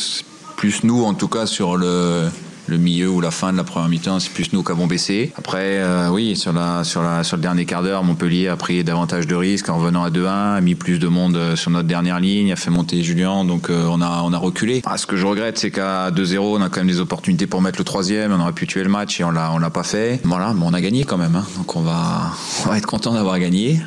plus 0.58 0.84
nous, 0.84 1.04
en 1.04 1.14
tout 1.14 1.28
cas 1.28 1.46
sur 1.48 1.78
le, 1.78 2.30
le 2.68 2.78
milieu 2.78 3.10
ou 3.10 3.22
la 3.22 3.32
fin 3.32 3.52
de 3.52 3.58
la 3.58 3.64
première 3.64 3.90
mi-temps, 3.90 4.20
c'est 4.20 4.32
plus 4.32 4.54
nous 4.54 4.64
qui 4.64 4.72
avons 4.72 4.88
baissé. 4.88 5.32
Après, 5.38 5.78
euh, 5.80 6.10
oui, 6.10 6.36
sur, 6.36 6.54
la, 6.54 6.84
sur, 6.84 7.02
le 7.02 7.38
dernier 7.38 7.66
quart 7.66 7.84
d'heure, 7.84 8.04
Montpellier 8.04 8.48
a 8.48 8.56
pris 8.56 8.84
davantage 8.84 9.28
de 9.28 9.36
risques 9.36 9.70
en 9.70 9.78
revenant 9.78 10.04
à 10.04 10.10
2-1, 10.10 10.58
a 10.58 10.62
mis 10.62 10.76
plus 10.76 11.00
de 11.00 11.08
monde 11.08 11.36
euh, 11.36 11.56
sur 11.56 11.72
notre 11.72 11.88
dernière 11.88 12.20
ligne, 12.20 12.52
a 12.52 12.56
fait 12.56 12.70
monter 12.70 13.04
Julien, 13.04 13.44
donc 13.46 13.70
euh, 13.70 13.86
on, 13.90 14.02
a, 14.02 14.22
on 14.24 14.34
a 14.34 14.38
reculé. 14.38 14.82
Ah, 14.86 14.98
ce 14.98 15.06
que 15.06 15.18
je 15.18 15.26
regrette, 15.26 15.58
c'est 15.58 15.72
qu'à 15.72 16.12
2-0, 16.12 16.38
on 16.40 16.62
a 16.62 16.70
quand 16.70 16.82
même 16.82 16.88
des 16.88 17.00
opportunités 17.00 17.48
pour 17.48 17.62
mettre 17.62 17.80
le 17.80 17.84
troisième, 17.84 18.32
on 18.32 18.40
aurait 18.40 18.54
pu 18.54 18.68
tuer 18.68 18.84
le 18.84 18.90
match 18.90 19.20
et 19.20 19.24
on 19.24 19.32
l'a, 19.32 19.52
l'a 19.60 19.70
pas 19.70 19.84
fait. 19.84 20.22
Voilà, 20.24 20.54
mais 20.54 20.64
on 20.66 20.74
a 20.74 20.82
gagné 20.82 21.04
quand 21.04 21.18
même, 21.18 21.36
hein. 21.36 21.46
donc 21.58 21.76
on 21.76 21.82
va, 21.82 22.32
on 22.66 22.70
va 22.70 22.78
être 22.78 22.86
content 22.86 23.14
d'avoir 23.14 23.40
gagné, 23.40 23.80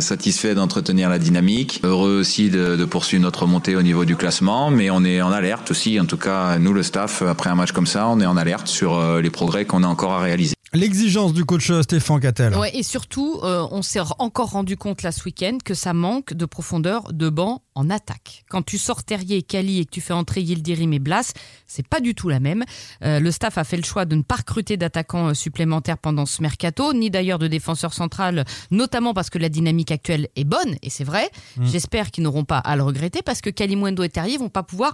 satisfait 0.00 0.54
d'entretenir 0.54 1.08
la 1.08 1.18
dynamique, 1.18 1.80
heureux 1.84 2.18
aussi 2.20 2.50
de, 2.50 2.76
de 2.76 2.84
poursuivre 2.84 3.22
notre 3.22 3.46
montée 3.46 3.76
au 3.76 3.82
niveau 3.82 4.04
du 4.04 4.16
classement, 4.16 4.70
mais 4.70 4.90
on 4.90 5.04
est 5.04 5.22
en 5.22 5.32
alerte 5.32 5.70
aussi, 5.70 6.00
en 6.00 6.06
tout 6.06 6.16
cas 6.16 6.58
nous 6.58 6.72
le 6.72 6.82
staff, 6.82 7.22
après 7.22 7.50
un 7.50 7.54
match 7.54 7.72
comme 7.72 7.86
ça, 7.86 8.08
on 8.08 8.20
est 8.20 8.23
en 8.26 8.36
alerte 8.36 8.66
sur 8.66 8.94
euh, 8.94 9.20
les 9.20 9.30
progrès 9.30 9.64
qu'on 9.64 9.82
a 9.82 9.86
encore 9.86 10.12
à 10.12 10.20
réaliser. 10.20 10.54
L'exigence 10.74 11.32
du 11.32 11.44
coach 11.44 11.70
Stéphane 11.82 12.18
Cattel. 12.18 12.56
Ouais, 12.56 12.76
et 12.76 12.82
surtout, 12.82 13.38
euh, 13.44 13.64
on 13.70 13.80
s'est 13.80 14.00
encore 14.18 14.50
rendu 14.50 14.76
compte 14.76 15.02
là 15.02 15.12
ce 15.12 15.22
week-end 15.22 15.58
que 15.64 15.72
ça 15.72 15.94
manque 15.94 16.34
de 16.34 16.46
profondeur 16.46 17.12
de 17.12 17.28
banc 17.28 17.62
en 17.76 17.90
attaque. 17.90 18.44
Quand 18.50 18.62
tu 18.62 18.76
sors 18.76 19.04
Terrier 19.04 19.36
et 19.36 19.42
Cali 19.42 19.78
et 19.78 19.84
que 19.84 19.90
tu 19.90 20.00
fais 20.00 20.14
entrer 20.14 20.42
Yildirim 20.42 20.92
et 20.92 20.98
Blas, 20.98 21.32
c'est 21.68 21.86
pas 21.86 22.00
du 22.00 22.16
tout 22.16 22.28
la 22.28 22.40
même. 22.40 22.64
Euh, 23.04 23.20
le 23.20 23.30
staff 23.30 23.56
a 23.56 23.62
fait 23.62 23.76
le 23.76 23.84
choix 23.84 24.04
de 24.04 24.16
ne 24.16 24.22
pas 24.22 24.34
recruter 24.34 24.76
d'attaquants 24.76 25.32
supplémentaires 25.32 25.98
pendant 25.98 26.26
ce 26.26 26.42
mercato, 26.42 26.92
ni 26.92 27.08
d'ailleurs 27.08 27.38
de 27.38 27.46
défenseurs 27.46 27.94
central, 27.94 28.44
notamment 28.72 29.14
parce 29.14 29.30
que 29.30 29.38
la 29.38 29.48
dynamique 29.48 29.92
actuelle 29.92 30.26
est 30.34 30.44
bonne, 30.44 30.74
et 30.82 30.90
c'est 30.90 31.04
vrai. 31.04 31.30
J'espère 31.60 32.10
qu'ils 32.10 32.24
n'auront 32.24 32.44
pas 32.44 32.58
à 32.58 32.74
le 32.74 32.82
regretter 32.82 33.22
parce 33.22 33.40
que 33.40 33.50
Kalimundo 33.50 34.02
et 34.02 34.08
Terrier 34.08 34.38
vont 34.38 34.48
pas 34.48 34.64
pouvoir 34.64 34.92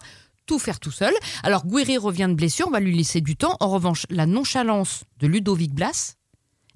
tout 0.50 0.58
faire 0.58 0.80
tout 0.80 0.90
seul. 0.90 1.12
Alors 1.44 1.64
Guiri 1.64 1.96
revient 1.96 2.26
de 2.28 2.34
blessure, 2.34 2.66
on 2.66 2.72
va 2.72 2.80
lui 2.80 2.96
laisser 2.96 3.20
du 3.20 3.36
temps. 3.36 3.56
En 3.60 3.68
revanche, 3.68 4.04
la 4.10 4.26
nonchalance 4.26 5.04
de 5.20 5.28
Ludovic 5.28 5.72
Blas 5.72 6.16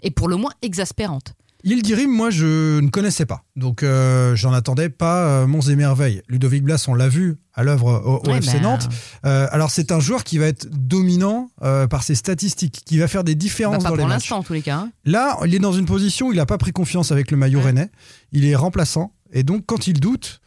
est 0.00 0.12
pour 0.12 0.29
le 0.29 0.37
moins 0.37 0.53
exaspérante. 0.62 1.35
Yildirim, 1.65 2.11
moi, 2.11 2.29
je 2.31 2.79
ne 2.79 2.88
connaissais 2.91 3.25
pas. 3.26 3.43
Donc, 3.56 3.82
euh, 3.82 4.37
j'en 4.37 4.53
attendais 4.53 4.91
pas 4.91 5.25
euh, 5.26 5.47
monts 5.47 5.62
et 5.62 5.75
merveilles. 5.76 6.21
Ludovic 6.29 6.62
Blas, 6.62 6.85
on 6.88 6.94
l'a 6.94 7.09
vu 7.09 7.37
à 7.55 7.62
l'œuvre 7.65 7.87
au, 8.05 8.29
au 8.29 8.31
Ouais, 8.31 8.37
FC 8.38 8.59
bah, 8.59 8.61
Nantes. 8.61 8.88
Euh, 9.25 9.49
alors, 9.50 9.71
c'est 9.71 9.91
un 9.91 9.99
joueur 9.99 10.25
qui 10.25 10.37
va 10.38 10.44
être 10.47 10.69
dominant 10.71 11.49
euh, 11.62 11.87
par 11.88 12.03
ses 12.03 12.15
statistiques, 12.17 12.82
qui 12.85 12.99
va 12.99 13.09
faire 13.09 13.25
des 13.25 13.35
Bah, 13.35 13.38
différences 13.38 13.82
pas 13.82 13.88
dans 13.88 13.94
les 13.97 14.03
pour 14.03 14.09
matchs. 14.09 14.25
l'instant, 14.25 14.38
en 14.38 14.43
tous 14.43 14.53
les 14.53 14.61
cas. 14.62 14.76
hein. 14.76 14.91
Là, 15.06 15.38
il 15.47 15.55
est 15.55 15.59
dans 15.59 15.73
une 15.73 15.87
position 15.87 16.28
où 16.28 16.33
il 16.33 16.37
n'a 16.37 16.45
pas 16.47 16.59
pris 16.59 16.73
confiance 16.73 17.11
avec 17.12 17.31
le 17.31 17.38
maillot 17.38 17.61
Ouais. 17.61 17.64
rennais. 17.66 17.90
Il 18.33 18.45
est 18.45 18.54
remplaçant. 18.54 19.14
Et 19.33 19.43
donc, 19.43 19.64
quand 19.66 19.87
il 19.87 19.99
doute, 19.99 20.43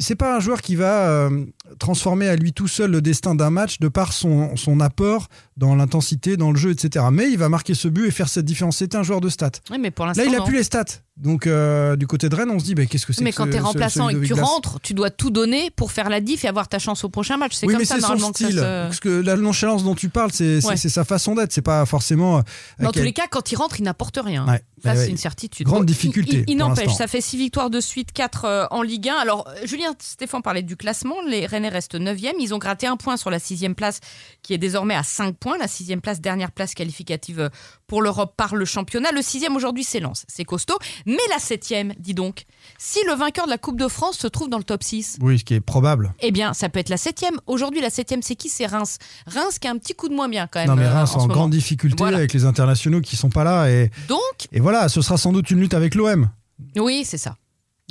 c'est 0.00 0.14
pas 0.14 0.36
un 0.36 0.40
joueur 0.40 0.62
qui 0.62 0.76
va 0.76 1.08
euh, 1.08 1.44
transformer 1.78 2.28
à 2.28 2.36
lui 2.36 2.52
tout 2.52 2.68
seul 2.68 2.90
le 2.90 3.02
destin 3.02 3.34
d'un 3.34 3.50
match 3.50 3.80
de 3.80 3.88
par 3.88 4.12
son, 4.12 4.56
son 4.56 4.80
apport 4.80 5.28
dans 5.56 5.74
l'intensité, 5.74 6.36
dans 6.36 6.50
le 6.50 6.56
jeu, 6.56 6.70
etc. 6.70 7.06
Mais 7.12 7.30
il 7.30 7.38
va 7.38 7.48
marquer 7.50 7.74
ce 7.74 7.88
but 7.88 8.06
et 8.06 8.10
faire 8.10 8.28
cette 8.28 8.46
différence. 8.46 8.78
C'est 8.78 8.94
un 8.94 9.02
joueur 9.02 9.20
de 9.20 9.28
stats. 9.28 9.50
Mais 9.78 9.90
pour 9.90 10.06
Là, 10.06 10.12
il 10.16 10.34
a 10.34 10.38
non. 10.38 10.44
plus 10.44 10.56
les 10.56 10.62
stats. 10.64 10.84
Donc, 11.16 11.46
euh, 11.46 11.94
du 11.94 12.08
côté 12.08 12.28
de 12.28 12.34
Rennes, 12.34 12.50
on 12.50 12.58
se 12.58 12.64
dit, 12.64 12.74
bah, 12.74 12.86
qu'est-ce 12.86 13.06
que 13.06 13.12
c'est 13.12 13.22
Mais 13.22 13.30
que 13.30 13.36
quand 13.36 13.46
t'es 13.48 13.58
ce- 13.58 13.62
remplaçant 13.62 14.08
et 14.08 14.14
que 14.14 14.24
tu 14.26 14.32
rentres, 14.34 14.80
tu 14.80 14.94
dois 14.94 15.10
tout 15.10 15.30
donner 15.30 15.70
pour 15.70 15.92
faire 15.92 16.08
la 16.08 16.20
diff 16.20 16.44
et 16.44 16.48
avoir 16.48 16.66
ta 16.68 16.80
chance 16.80 17.04
au 17.04 17.08
prochain 17.08 17.36
match. 17.36 17.52
C'est 17.54 17.66
Oui, 17.66 17.72
comme 17.74 17.82
mais 17.82 17.86
ça 17.86 17.94
son 17.96 18.00
normalement 18.00 18.32
que 18.32 18.38
ça 18.40 18.46
style. 18.46 18.58
se. 18.58 18.62
Parce 18.62 18.98
que 18.98 19.20
la 19.20 19.36
nonchalance 19.36 19.84
dont 19.84 19.94
tu 19.94 20.08
parles, 20.08 20.32
c'est 20.32 20.64
Ouais. 20.66 20.76
sa 20.76 21.04
façon 21.04 21.36
d'être. 21.36 21.52
C'est 21.52 21.62
pas 21.62 21.86
forcément. 21.86 22.38
euh, 22.38 22.42
Dans 22.80 22.90
tous 22.90 23.02
les 23.02 23.12
cas, 23.12 23.28
quand 23.30 23.52
il 23.52 23.54
rentre, 23.56 23.78
il 23.78 23.84
n'apporte 23.84 24.18
rien. 24.22 24.44
Ouais. 24.48 24.60
Ça, 24.82 24.94
c'est 24.96 25.02
ouais. 25.04 25.08
une 25.10 25.16
certitude. 25.16 25.66
Grande 25.66 25.86
difficulté 25.86 26.44
Il, 26.48 26.56
n'empêche, 26.58 26.92
ça 26.92 27.06
fait 27.06 27.20
6 27.22 27.38
victoires 27.38 27.70
de 27.70 27.80
suite, 27.80 28.12
4 28.12 28.68
en 28.72 28.82
Ligue 28.82 29.08
1. 29.08 29.14
Alors, 29.14 29.46
euh, 29.48 29.66
Julien 29.66 29.94
Stéphane 30.00 30.42
parlait 30.42 30.62
du 30.62 30.76
classement. 30.76 31.14
Les 31.28 31.46
Rennais 31.46 31.68
restent 31.70 31.94
9e. 31.94 32.34
Ils 32.40 32.52
ont 32.54 32.58
gratté 32.58 32.86
un 32.88 32.96
point 32.96 33.16
sur 33.16 33.30
la 33.30 33.38
6e 33.38 33.74
place, 33.76 34.00
qui 34.42 34.52
est 34.52 34.58
désormais 34.58 34.94
à 34.96 35.04
5 35.04 35.36
points. 35.36 35.56
La 35.58 35.68
6e 35.68 36.00
place, 36.00 36.20
dernière 36.20 36.50
place 36.50 36.74
qualificative 36.74 37.38
euh, 37.40 37.48
pour 37.86 38.02
l'Europe 38.02 38.34
par 38.36 38.54
le 38.54 38.64
championnat. 38.64 39.10
Le 39.12 39.20
6e 39.20 39.54
aujourd'hui, 39.54 39.84
c'est 39.84 40.00
Lens. 40.00 40.24
C'est 40.28 40.44
costaud. 40.44 40.78
Mais 41.06 41.18
la 41.30 41.36
7e, 41.38 41.92
dis 41.98 42.14
donc, 42.14 42.44
si 42.78 42.98
le 43.06 43.14
vainqueur 43.14 43.44
de 43.46 43.50
la 43.50 43.58
Coupe 43.58 43.78
de 43.78 43.88
France 43.88 44.16
se 44.18 44.26
trouve 44.26 44.48
dans 44.48 44.58
le 44.58 44.64
top 44.64 44.82
6, 44.82 45.18
Oui, 45.20 45.38
ce 45.38 45.44
qui 45.44 45.54
est 45.54 45.60
probable. 45.60 46.14
eh 46.20 46.30
bien, 46.30 46.54
ça 46.54 46.68
peut 46.68 46.78
être 46.80 46.88
la 46.88 46.96
7e. 46.96 47.36
Aujourd'hui, 47.46 47.80
la 47.80 47.90
7e, 47.90 48.20
c'est 48.22 48.36
qui? 48.36 48.48
C'est 48.48 48.66
Reims. 48.66 48.98
Reims 49.26 49.58
qui 49.58 49.68
a 49.68 49.70
un 49.70 49.78
petit 49.78 49.94
coup 49.94 50.08
de 50.08 50.14
moins 50.14 50.28
bien 50.28 50.46
quand 50.46 50.60
même. 50.60 50.68
Non, 50.68 50.76
mais 50.76 50.84
euh, 50.86 50.92
Reims 50.92 51.10
en 51.12 51.16
en, 51.16 51.20
ce 51.20 51.24
moment. 51.24 51.34
grande 51.34 51.50
difficulté 51.50 51.96
Voilà. 51.98 52.16
avec 52.18 52.32
les 52.32 52.44
internationaux 52.44 53.00
qui 53.00 53.16
sont 53.16 53.30
pas 53.30 53.44
là. 53.44 53.68
Et, 53.70 53.90
Donc, 54.08 54.20
et 54.52 54.60
voilà, 54.60 54.88
ce 54.88 55.02
sera 55.02 55.18
sans 55.18 55.32
doute 55.32 55.50
une 55.50 55.60
lutte 55.60 55.74
avec 55.74 55.94
l'OM. 55.94 56.30
oui, 56.76 57.04
c'est 57.04 57.18
ça. 57.18 57.36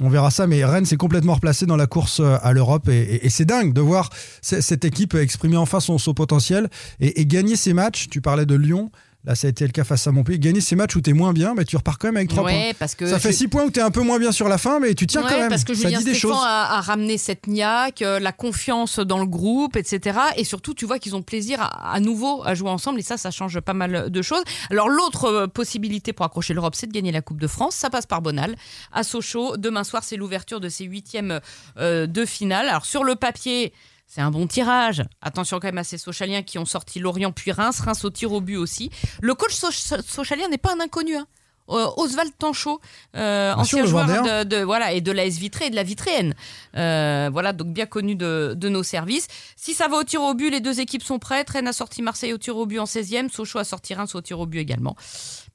On 0.01 0.09
verra 0.09 0.31
ça, 0.31 0.47
mais 0.47 0.65
Rennes 0.65 0.85
s'est 0.87 0.97
complètement 0.97 1.35
replacé 1.35 1.67
dans 1.67 1.75
la 1.75 1.85
course 1.85 2.19
euh, 2.19 2.37
à 2.41 2.51
l'Europe 2.51 2.89
et, 2.89 2.99
et- 2.99 3.25
et 3.27 3.29
c'est 3.29 3.45
dingue 3.45 3.73
de 3.73 3.81
voir 3.81 4.09
cette 4.41 4.85
équipe 4.85 5.13
exprimer 5.13 5.55
enfin 5.57 5.79
son, 5.79 5.99
son 5.99 6.15
potentiel 6.15 6.67
et, 6.99 7.21
et 7.21 7.27
gagner 7.27 7.55
ces 7.55 7.73
matchs. 7.73 8.07
Tu 8.09 8.19
parlais 8.19 8.47
de 8.47 8.55
Lyon. 8.55 8.89
Là, 9.25 9.35
ça 9.35 9.47
a 9.47 9.49
été 9.51 9.65
le 9.65 9.71
cas 9.71 9.85
face 9.85 10.05
à 10.05 10.11
Montpellier. 10.11 10.37
Gagner 10.37 10.59
ces 10.59 10.75
matchs 10.75 10.97
où 10.97 11.01
tu 11.01 11.09
es 11.11 11.13
moins 11.13 11.31
bien, 11.31 11.53
mais 11.55 11.63
tu 11.63 11.77
repars 11.77 11.97
quand 11.97 12.09
même 12.09 12.17
avec 12.17 12.27
3 12.29 12.43
points. 12.43 12.51
Ouais, 12.51 12.73
parce 12.77 12.93
que 12.93 13.07
Ça 13.07 13.19
fait 13.19 13.31
je- 13.31 13.37
6 13.37 13.47
points 13.47 13.63
où 13.63 13.71
tu 13.71 13.79
es 13.79 13.81
un 13.81 13.89
peu 13.89 14.01
moins 14.01 14.19
bien 14.19 14.33
sur 14.33 14.49
la 14.49 14.57
fin, 14.57 14.79
mais 14.81 14.93
tu 14.95 15.07
tiens 15.07 15.23
Ouais, 15.23 15.29
quand 15.29 15.39
même. 15.39 15.47
parce 15.49 15.63
que 15.63 15.73
ça 15.73 15.83
Julien 15.87 15.99
dit 15.99 16.03
des 16.03 16.13
choses. 16.13 16.35
a, 16.43 16.77
a 16.77 16.81
ramené 16.81 17.17
cette 17.17 17.47
niaque, 17.47 18.01
euh, 18.01 18.19
la 18.19 18.33
confiance 18.33 18.99
dans 18.99 19.19
le 19.19 19.25
groupe, 19.25 19.77
etc. 19.77 20.19
Et 20.35 20.43
surtout, 20.43 20.73
tu 20.73 20.85
vois 20.85 20.99
qu'ils 20.99 21.15
ont 21.15 21.21
plaisir 21.21 21.61
à, 21.61 21.93
à 21.93 21.99
nouveau 22.01 22.43
à 22.43 22.53
jouer 22.53 22.69
ensemble. 22.69 22.99
Et 22.99 23.03
ça, 23.03 23.15
ça 23.15 23.31
change 23.31 23.59
pas 23.61 23.73
mal 23.73 24.09
de 24.09 24.21
choses. 24.21 24.43
Alors, 24.69 24.89
l'autre 24.89 25.25
euh, 25.25 25.47
possibilité 25.47 26.11
pour 26.11 26.25
accrocher 26.25 26.53
l'Europe, 26.53 26.75
c'est 26.75 26.87
de 26.87 26.91
gagner 26.93 27.13
la 27.13 27.21
Coupe 27.21 27.39
de 27.39 27.47
France. 27.47 27.75
Ça 27.75 27.89
passe 27.89 28.05
par 28.05 28.21
Bonal, 28.21 28.57
à 28.91 29.03
Sochaux. 29.03 29.55
Demain 29.55 29.85
soir, 29.85 30.03
c'est 30.03 30.17
l'ouverture 30.17 30.59
de 30.59 30.67
ces 30.67 30.83
huitièmes 30.83 31.39
euh, 31.77 32.07
de 32.07 32.25
finale. 32.25 32.67
Alors, 32.67 32.85
sur 32.85 33.05
le 33.05 33.15
papier. 33.15 33.71
C'est 34.05 34.21
un 34.21 34.29
bon 34.31 34.45
tirage. 34.47 35.03
Attention 35.21 35.59
quand 35.59 35.67
même 35.67 35.77
à 35.79 35.83
ces 35.83 35.97
Sochaliens 35.97 36.43
qui 36.43 36.59
ont 36.59 36.65
sorti 36.65 36.99
Lorient 36.99 37.31
puis 37.31 37.51
Reims. 37.51 37.79
Reims 37.79 38.03
au 38.05 38.09
tir 38.11 38.31
au 38.31 38.41
but 38.41 38.57
aussi. 38.57 38.91
Le 39.21 39.33
coach 39.33 39.53
Soch- 39.55 40.01
Sochalien 40.07 40.47
n'est 40.49 40.57
pas 40.59 40.73
un 40.73 40.79
inconnu. 40.79 41.15
hein. 41.15 41.27
Oswald 41.67 42.31
Tanchot, 42.37 42.81
euh, 43.15 43.51
sûr, 43.53 43.59
ancien 43.61 43.85
joueur 43.85 44.05
de, 44.23 44.43
de- 44.43 44.63
voilà 44.63 44.91
et 44.91 44.99
de 44.99 45.13
la 45.13 45.25
S 45.25 45.37
Vitré 45.37 45.67
et 45.67 45.69
de 45.69 45.75
la 45.75 45.83
Vitréenne. 45.83 46.35
Euh, 46.75 47.29
voilà 47.31 47.53
donc 47.53 47.69
bien 47.69 47.85
connu 47.85 48.15
de, 48.15 48.53
de 48.55 48.67
nos 48.69 48.83
services. 48.83 49.27
Si 49.55 49.73
ça 49.73 49.87
va 49.87 49.95
au 49.95 50.03
tir 50.03 50.21
au 50.21 50.33
but, 50.33 50.49
les 50.49 50.59
deux 50.59 50.81
équipes 50.81 51.03
sont 51.03 51.19
prêtes. 51.19 51.49
Rennes 51.51 51.69
a 51.69 51.73
sorti 51.73 52.01
Marseille 52.01 52.33
au 52.33 52.37
tir 52.37 52.57
au 52.57 52.65
but 52.65 52.79
en 52.79 52.83
16e, 52.85 53.29
Sochaux 53.31 53.59
a 53.59 53.63
sorti 53.63 53.93
Reims 53.93 54.13
au 54.13 54.21
tir 54.21 54.41
au 54.41 54.45
but 54.45 54.59
également. 54.59 54.97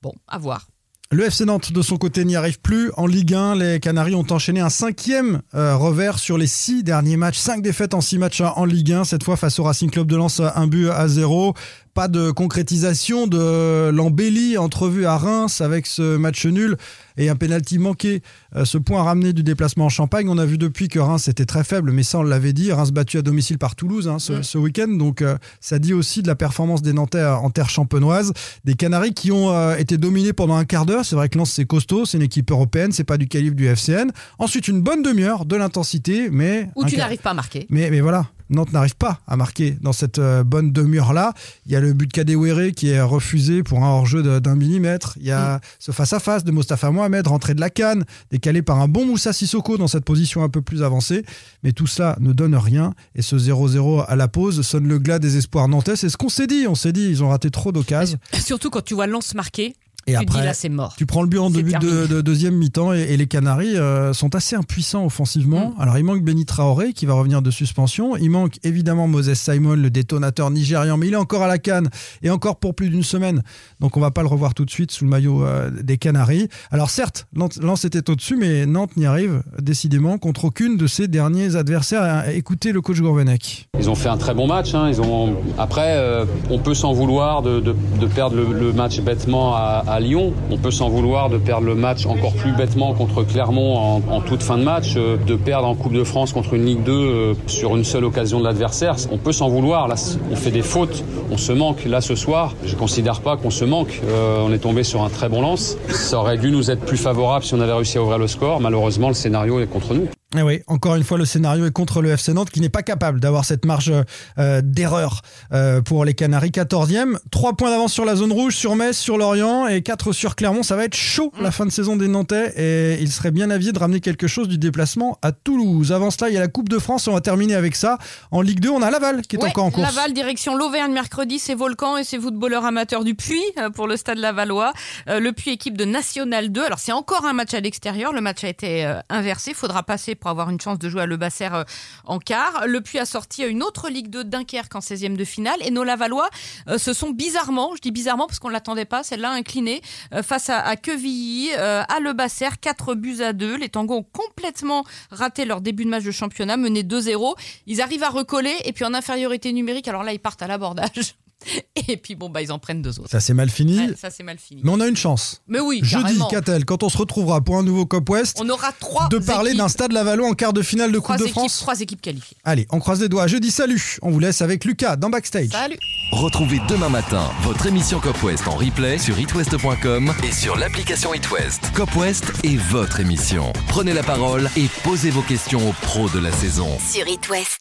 Bon, 0.00 0.14
à 0.26 0.38
voir. 0.38 0.66
Le 1.10 1.24
FC 1.24 1.46
Nantes, 1.46 1.72
de 1.72 1.80
son 1.80 1.96
côté, 1.96 2.26
n'y 2.26 2.36
arrive 2.36 2.60
plus. 2.60 2.90
En 2.98 3.06
Ligue 3.06 3.32
1, 3.32 3.54
les 3.54 3.80
Canaries 3.80 4.14
ont 4.14 4.26
enchaîné 4.28 4.60
un 4.60 4.68
cinquième 4.68 5.40
euh, 5.54 5.74
revers 5.74 6.18
sur 6.18 6.36
les 6.36 6.46
six 6.46 6.82
derniers 6.82 7.16
matchs. 7.16 7.38
Cinq 7.38 7.62
défaites 7.62 7.94
en 7.94 8.02
six 8.02 8.18
matchs 8.18 8.42
en 8.42 8.66
Ligue 8.66 8.92
1. 8.92 9.04
Cette 9.04 9.24
fois, 9.24 9.38
face 9.38 9.58
au 9.58 9.62
Racing 9.62 9.90
Club 9.90 10.06
de 10.06 10.16
Lens, 10.16 10.42
un 10.54 10.66
but 10.66 10.90
à 10.90 11.08
zéro. 11.08 11.54
Pas 11.98 12.06
de 12.06 12.30
concrétisation 12.30 13.26
de 13.26 13.90
l'embellie 13.90 14.56
entrevue 14.56 15.04
à 15.04 15.18
Reims 15.18 15.60
avec 15.60 15.88
ce 15.88 16.16
match 16.16 16.46
nul 16.46 16.76
et 17.16 17.28
un 17.28 17.34
pénalty 17.34 17.80
manqué. 17.80 18.22
Euh, 18.54 18.64
ce 18.64 18.78
point 18.78 19.02
ramené 19.02 19.32
du 19.32 19.42
déplacement 19.42 19.86
en 19.86 19.88
Champagne. 19.88 20.28
On 20.28 20.38
a 20.38 20.46
vu 20.46 20.58
depuis 20.58 20.86
que 20.86 21.00
Reims 21.00 21.26
était 21.26 21.44
très 21.44 21.64
faible, 21.64 21.90
mais 21.90 22.04
ça, 22.04 22.20
on 22.20 22.22
l'avait 22.22 22.52
dit. 22.52 22.70
Reims 22.70 22.92
battu 22.92 23.18
à 23.18 23.22
domicile 23.22 23.58
par 23.58 23.74
Toulouse 23.74 24.06
hein, 24.06 24.20
ce, 24.20 24.42
ce 24.42 24.58
week-end. 24.58 24.86
Donc, 24.86 25.22
euh, 25.22 25.38
ça 25.60 25.80
dit 25.80 25.92
aussi 25.92 26.22
de 26.22 26.28
la 26.28 26.36
performance 26.36 26.82
des 26.82 26.92
Nantais 26.92 27.24
en 27.24 27.50
terre 27.50 27.68
champenoise. 27.68 28.32
Des 28.64 28.74
Canaries 28.74 29.12
qui 29.12 29.32
ont 29.32 29.52
euh, 29.52 29.74
été 29.74 29.96
dominés 29.98 30.32
pendant 30.32 30.54
un 30.54 30.64
quart 30.64 30.86
d'heure. 30.86 31.04
C'est 31.04 31.16
vrai 31.16 31.28
que 31.28 31.36
Lens, 31.36 31.50
c'est 31.50 31.66
costaud. 31.66 32.06
C'est 32.06 32.18
une 32.18 32.22
équipe 32.22 32.48
européenne. 32.52 32.92
C'est 32.92 33.02
pas 33.02 33.18
du 33.18 33.26
calibre 33.26 33.56
du 33.56 33.66
FCN. 33.66 34.12
Ensuite, 34.38 34.68
une 34.68 34.82
bonne 34.82 35.02
demi-heure 35.02 35.46
de 35.46 35.56
l'intensité, 35.56 36.28
mais. 36.30 36.70
Où 36.76 36.84
tu 36.84 36.96
n'arrives 36.96 37.18
pas 37.18 37.30
à 37.30 37.34
marquer. 37.34 37.66
mais, 37.70 37.90
mais 37.90 38.00
voilà, 38.00 38.26
Nantes 38.50 38.72
n'arrive 38.72 38.96
pas 38.96 39.20
à 39.26 39.36
marquer 39.36 39.76
dans 39.80 39.92
cette 39.92 40.18
euh, 40.18 40.44
bonne 40.44 40.72
demi-heure-là. 40.72 41.34
Il 41.66 41.72
y 41.72 41.76
a 41.76 41.80
le 41.80 41.92
but 41.92 42.06
de 42.06 42.12
Kadewere 42.12 42.72
qui 42.74 42.88
est 42.88 43.00
refusé 43.00 43.62
pour 43.62 43.84
un 43.84 43.88
hors-jeu 43.88 44.40
d'un 44.40 44.54
millimètre. 44.54 45.14
Il 45.20 45.26
y 45.26 45.32
a 45.32 45.60
ce 45.78 45.92
face-à-face 45.92 46.44
de 46.44 46.50
Mostafa 46.50 46.90
Mohamed, 46.90 47.26
rentré 47.26 47.54
de 47.54 47.60
la 47.60 47.70
canne, 47.70 48.04
décalé 48.30 48.62
par 48.62 48.80
un 48.80 48.88
bon 48.88 49.06
Moussa 49.06 49.32
Sissoko 49.32 49.76
dans 49.76 49.88
cette 49.88 50.04
position 50.04 50.42
un 50.42 50.48
peu 50.48 50.62
plus 50.62 50.82
avancée. 50.82 51.24
Mais 51.62 51.72
tout 51.72 51.86
ça 51.86 52.16
ne 52.20 52.32
donne 52.32 52.54
rien. 52.54 52.94
Et 53.14 53.22
ce 53.22 53.36
0-0 53.36 54.04
à 54.06 54.16
la 54.16 54.28
pause 54.28 54.62
sonne 54.62 54.88
le 54.88 54.98
glas 54.98 55.18
des 55.18 55.36
espoirs 55.36 55.68
nantais. 55.68 55.96
C'est 55.96 56.08
ce 56.08 56.16
qu'on 56.16 56.28
s'est 56.28 56.46
dit. 56.46 56.66
On 56.68 56.74
s'est 56.74 56.92
dit, 56.92 57.08
ils 57.08 57.22
ont 57.22 57.28
raté 57.28 57.50
trop 57.50 57.72
d'occasions. 57.72 58.18
Surtout 58.32 58.70
quand 58.70 58.84
tu 58.84 58.94
vois 58.94 59.06
Lens 59.06 59.34
marquer, 59.34 59.74
Et 60.08 60.14
tu 60.14 60.24
te 60.24 60.30
dis 60.30 60.36
après, 60.36 60.44
là 60.46 60.54
c'est 60.54 60.68
mort. 60.68 60.94
tu 60.96 61.06
prends 61.06 61.22
le 61.22 61.28
but 61.28 61.38
en 61.38 61.50
début 61.50 61.72
de, 61.72 62.20
deuxième 62.20 62.54
mi-temps 62.56 62.92
et, 62.92 63.00
et 63.10 63.16
les 63.16 63.26
Canaries 63.26 63.76
euh, 63.76 64.12
sont 64.12 64.34
assez 64.34 64.56
impuissants 64.56 65.04
offensivement. 65.04 65.74
Mm. 65.76 65.80
Alors 65.82 65.98
il 65.98 66.04
manque 66.04 66.22
Benny 66.22 66.44
Traoré 66.46 66.92
qui 66.92 67.06
va 67.06 67.14
revenir 67.14 67.42
de 67.42 67.50
suspension. 67.50 68.16
Il 68.16 68.30
manque 68.30 68.58
évidemment 68.64 69.06
Moses 69.06 69.34
Simon, 69.34 69.74
le 69.74 69.90
détonateur 69.90 70.50
nigérian, 70.50 70.96
mais 70.96 71.08
il 71.08 71.12
est 71.12 71.16
encore 71.16 71.42
à 71.42 71.48
la 71.48 71.58
canne 71.58 71.88
et 72.22 72.30
encore 72.30 72.56
pour 72.58 72.74
plus 72.74 72.88
d'une 72.88 73.02
semaine. 73.02 73.42
Donc 73.80 73.96
on 73.96 74.00
va 74.00 74.10
pas 74.10 74.22
le 74.22 74.28
revoir 74.28 74.54
tout 74.54 74.64
de 74.64 74.70
suite 74.70 74.90
sous 74.90 75.04
le 75.04 75.10
maillot 75.10 75.44
euh, 75.44 75.70
des 75.82 75.98
Canaries. 75.98 76.48
Alors 76.70 76.90
certes, 76.90 77.26
Nantes, 77.34 77.58
Lens 77.62 77.84
était 77.84 78.08
au-dessus, 78.10 78.36
mais 78.36 78.64
Nantes 78.66 78.96
n'y 78.96 79.06
arrive 79.06 79.42
décidément 79.60 80.18
contre 80.18 80.46
aucune 80.46 80.76
de 80.76 80.86
ses 80.86 81.06
derniers 81.08 81.54
adversaires. 81.56 82.28
Écoutez 82.30 82.72
le 82.72 82.80
coach 82.80 83.00
Gourvenec. 83.00 83.68
Ils 83.78 83.90
ont 83.90 83.94
fait 83.94 84.08
un 84.08 84.16
très 84.16 84.34
bon 84.34 84.46
match. 84.46 84.74
hein. 84.74 84.88
Ils 84.88 85.00
ont... 85.00 85.36
Après, 85.58 85.96
euh, 85.96 86.24
on 86.50 86.58
peut 86.58 86.74
s'en 86.74 86.92
vouloir 86.92 87.42
de, 87.42 87.60
de- 87.60 87.74
de 88.00 88.06
perdre 88.06 88.36
le, 88.36 88.58
le 88.58 88.72
match 88.72 89.00
bêtement 89.00 89.54
à, 89.54 89.82
à 89.86 89.97
Lyon. 90.00 90.32
On 90.50 90.56
peut 90.56 90.70
s'en 90.70 90.88
vouloir 90.88 91.30
de 91.30 91.38
perdre 91.38 91.66
le 91.66 91.74
match 91.74 92.06
encore 92.06 92.32
plus 92.34 92.52
bêtement 92.52 92.94
contre 92.94 93.22
Clermont 93.22 94.02
en, 94.08 94.20
toute 94.20 94.42
fin 94.42 94.58
de 94.58 94.64
match. 94.64 94.94
euh, 94.96 95.16
de 95.16 95.36
perdre 95.36 95.66
en 95.66 95.74
Coupe 95.74 95.92
de 95.92 96.04
France 96.04 96.32
contre 96.32 96.54
une 96.54 96.64
Ligue 96.64 96.82
2 96.82 96.92
euh, 96.92 97.34
sur 97.46 97.76
une 97.76 97.84
seule 97.84 98.04
occasion 98.04 98.38
de 98.40 98.44
l'adversaire. 98.44 98.96
On 99.10 99.18
peut 99.18 99.32
s'en 99.32 99.48
vouloir. 99.48 99.88
Là, 99.88 99.94
on 100.30 100.36
fait 100.36 100.50
des 100.50 100.62
fautes. 100.62 101.04
On 101.30 101.36
se 101.36 101.52
manque. 101.52 101.84
Là, 101.84 102.00
ce 102.00 102.14
soir, 102.14 102.54
je 102.64 102.74
ne 102.74 102.78
considère 102.78 103.20
pas 103.20 103.36
qu'on 103.36 103.50
se 103.50 103.64
manque. 103.64 104.00
Euh, 104.08 104.44
on 104.46 104.52
est 104.52 104.58
tombé 104.58 104.82
sur 104.82 105.02
un 105.02 105.08
très 105.08 105.28
bon 105.28 105.40
lance. 105.42 105.76
Ça 105.88 106.18
aurait 106.18 106.38
dû 106.38 106.50
nous 106.50 106.70
être 106.70 106.84
plus 106.84 106.96
favorable 106.96 107.44
si 107.44 107.54
on 107.54 107.60
avait 107.60 107.72
réussi 107.72 107.98
à 107.98 108.02
ouvrir 108.02 108.18
le 108.18 108.26
score. 108.26 108.60
Malheureusement, 108.60 109.08
le 109.08 109.14
scénario 109.14 109.60
est 109.60 109.66
contre 109.66 109.94
nous. 109.94 110.08
Eh 110.36 110.42
oui, 110.42 110.60
encore 110.66 110.94
une 110.94 111.04
fois, 111.04 111.16
le 111.16 111.24
scénario 111.24 111.64
est 111.64 111.70
contre 111.70 112.02
le 112.02 112.10
FC 112.10 112.34
Nantes 112.34 112.50
qui 112.50 112.60
n'est 112.60 112.68
pas 112.68 112.82
capable 112.82 113.18
d'avoir 113.18 113.46
cette 113.46 113.64
marge 113.64 113.90
euh, 114.36 114.60
d'erreur 114.62 115.22
euh, 115.54 115.80
pour 115.80 116.04
les 116.04 116.12
Canaries. 116.12 116.50
14e, 116.50 117.16
3 117.30 117.56
points 117.56 117.70
d'avance 117.70 117.94
sur 117.94 118.04
la 118.04 118.14
zone 118.14 118.32
rouge, 118.32 118.54
sur 118.54 118.76
Metz, 118.76 118.94
sur 118.94 119.16
Lorient 119.16 119.66
et 119.68 119.80
4 119.80 120.12
sur 120.12 120.36
Clermont. 120.36 120.62
Ça 120.62 120.76
va 120.76 120.84
être 120.84 120.94
chaud 120.94 121.32
la 121.40 121.50
fin 121.50 121.64
de 121.64 121.70
saison 121.70 121.96
des 121.96 122.08
Nantais 122.08 122.52
et 122.56 123.00
il 123.00 123.10
serait 123.10 123.30
bien 123.30 123.48
avisé 123.48 123.72
de 123.72 123.78
ramener 123.78 124.00
quelque 124.00 124.26
chose 124.26 124.48
du 124.48 124.58
déplacement 124.58 125.16
à 125.22 125.32
Toulouse. 125.32 125.92
Avant 125.92 126.10
cela, 126.10 126.28
il 126.28 126.34
y 126.34 126.36
a 126.36 126.40
la 126.40 126.48
Coupe 126.48 126.68
de 126.68 126.78
France. 126.78 127.08
On 127.08 127.14
va 127.14 127.22
terminer 127.22 127.54
avec 127.54 127.74
ça. 127.74 127.96
En 128.30 128.42
Ligue 128.42 128.60
2, 128.60 128.68
on 128.68 128.82
a 128.82 128.90
Laval 128.90 129.22
qui 129.22 129.36
est 129.36 129.42
Ouais, 129.42 129.48
encore 129.48 129.64
en 129.64 129.70
course. 129.70 129.96
Laval, 129.96 130.12
direction 130.12 130.54
l'Auvergne 130.54 130.92
mercredi, 130.92 131.38
c'est 131.38 131.54
Volcan 131.54 131.96
et 131.96 132.04
c'est 132.04 132.20
footballeurs 132.20 132.66
amateurs 132.66 133.02
du 133.02 133.14
Puy 133.14 133.40
euh, 133.56 133.70
pour 133.70 133.86
le 133.86 133.96
stade 133.96 134.18
Lavallois. 134.18 134.74
Euh, 135.08 135.20
le 135.20 135.32
Puy 135.32 135.52
équipe 135.52 135.78
de 135.78 135.86
National 135.86 136.52
2. 136.52 136.64
Alors 136.64 136.80
c'est 136.80 136.92
encore 136.92 137.24
un 137.24 137.32
match 137.32 137.54
à 137.54 137.60
l'extérieur. 137.60 138.12
Le 138.12 138.20
match 138.20 138.44
a 138.44 138.48
été 138.48 138.84
euh, 138.84 139.00
inversé. 139.08 139.54
Faudra 139.54 139.82
passer 139.84 140.17
pour 140.18 140.30
avoir 140.30 140.50
une 140.50 140.60
chance 140.60 140.78
de 140.78 140.88
jouer 140.88 141.02
à 141.02 141.06
Le 141.06 141.16
Basser 141.16 141.48
euh, 141.52 141.64
en 142.04 142.18
quart. 142.18 142.66
Le 142.66 142.80
Puy 142.80 142.98
a 142.98 143.04
sorti 143.04 143.44
une 143.44 143.62
autre 143.62 143.88
Ligue 143.88 144.10
2 144.10 144.24
Dunkerque 144.24 144.74
en 144.74 144.80
16e 144.80 145.16
de 145.16 145.24
finale. 145.24 145.58
Et 145.64 145.70
nos 145.70 145.84
Lavallois 145.84 146.28
euh, 146.68 146.78
se 146.78 146.92
sont 146.92 147.10
bizarrement, 147.10 147.74
je 147.76 147.80
dis 147.80 147.90
bizarrement 147.90 148.26
parce 148.26 148.38
qu'on 148.38 148.48
ne 148.48 148.52
l'attendait 148.52 148.84
pas, 148.84 149.02
celle-là 149.02 149.30
inclinée 149.30 149.82
euh, 150.14 150.22
face 150.22 150.50
à, 150.50 150.76
Quevilly, 150.76 151.52
à 151.54 152.00
Le 152.00 152.12
Basser, 152.12 152.48
4 152.60 152.94
buts 152.94 153.20
à 153.22 153.32
2. 153.32 153.56
Les 153.56 153.68
Tangos 153.68 153.96
ont 153.96 154.02
complètement 154.02 154.84
raté 155.10 155.44
leur 155.44 155.60
début 155.60 155.84
de 155.84 155.90
match 155.90 156.04
de 156.04 156.10
championnat, 156.10 156.56
mené 156.56 156.82
2-0. 156.82 157.34
Ils 157.66 157.80
arrivent 157.80 158.02
à 158.02 158.10
recoller 158.10 158.56
et 158.64 158.72
puis 158.72 158.84
en 158.84 158.94
infériorité 158.94 159.52
numérique, 159.52 159.88
alors 159.88 160.02
là 160.02 160.12
ils 160.12 160.20
partent 160.20 160.42
à 160.42 160.46
l'abordage. 160.46 161.14
Et 161.88 161.96
puis 161.96 162.14
bon 162.14 162.28
bah 162.28 162.42
ils 162.42 162.50
en 162.52 162.58
prennent 162.58 162.82
deux 162.82 162.98
autres. 162.98 163.10
Ça 163.10 163.20
c'est 163.20 163.34
mal 163.34 163.48
fini. 163.50 163.78
Ouais, 163.78 163.94
ça 163.96 164.10
c'est 164.10 164.22
mal 164.22 164.38
fini. 164.38 164.60
Mais 164.64 164.70
on 164.70 164.80
a 164.80 164.86
une 164.88 164.96
chance. 164.96 165.40
Mais 165.46 165.60
oui, 165.60 165.80
Jeudi. 165.82 166.18
Catel, 166.30 166.64
quand 166.64 166.82
on 166.82 166.88
se 166.88 166.98
retrouvera 166.98 167.40
pour 167.40 167.56
un 167.56 167.62
nouveau 167.62 167.86
Cop 167.86 168.08
West, 168.10 168.38
On 168.40 168.48
aura 168.48 168.72
trois 168.72 169.08
de 169.08 169.18
parler 169.18 169.50
équipes, 169.50 169.62
d'un 169.62 169.68
stade 169.68 169.92
Lavallois 169.92 170.28
en 170.28 170.34
quart 170.34 170.52
de 170.52 170.62
finale 170.62 170.92
de 170.92 170.98
trois 170.98 171.16
Coupe 171.16 171.24
de 171.24 171.30
équipes, 171.30 171.38
France. 171.38 171.58
trois 171.60 171.80
équipes 171.80 172.02
qualifiées. 172.02 172.36
Allez, 172.44 172.66
on 172.70 172.80
croise 172.80 173.00
les 173.00 173.08
doigts. 173.08 173.26
Jeudi, 173.26 173.50
salut. 173.50 173.98
On 174.02 174.10
vous 174.10 174.18
laisse 174.18 174.42
avec 174.42 174.64
Lucas 174.64 174.96
dans 174.96 175.10
Backstage. 175.10 175.48
Salut. 175.50 175.78
Retrouvez 176.12 176.60
demain 176.68 176.88
matin 176.88 177.30
votre 177.42 177.66
émission 177.66 178.00
Cop 178.00 178.20
West 178.22 178.48
en 178.48 178.56
replay 178.56 178.98
sur 178.98 179.18
itwest.com 179.18 180.12
et 180.24 180.32
sur 180.32 180.56
l'application 180.56 181.14
itwest. 181.14 181.70
Cop 181.74 181.94
West 181.96 182.24
est 182.44 182.56
votre 182.56 183.00
émission. 183.00 183.52
Prenez 183.68 183.92
la 183.94 184.02
parole 184.02 184.50
et 184.56 184.66
posez 184.84 185.10
vos 185.10 185.22
questions 185.22 185.68
aux 185.68 185.74
pros 185.82 186.08
de 186.10 186.18
la 186.18 186.32
saison. 186.32 186.68
Sur 186.80 187.06
It 187.08 187.28
West. 187.30 187.60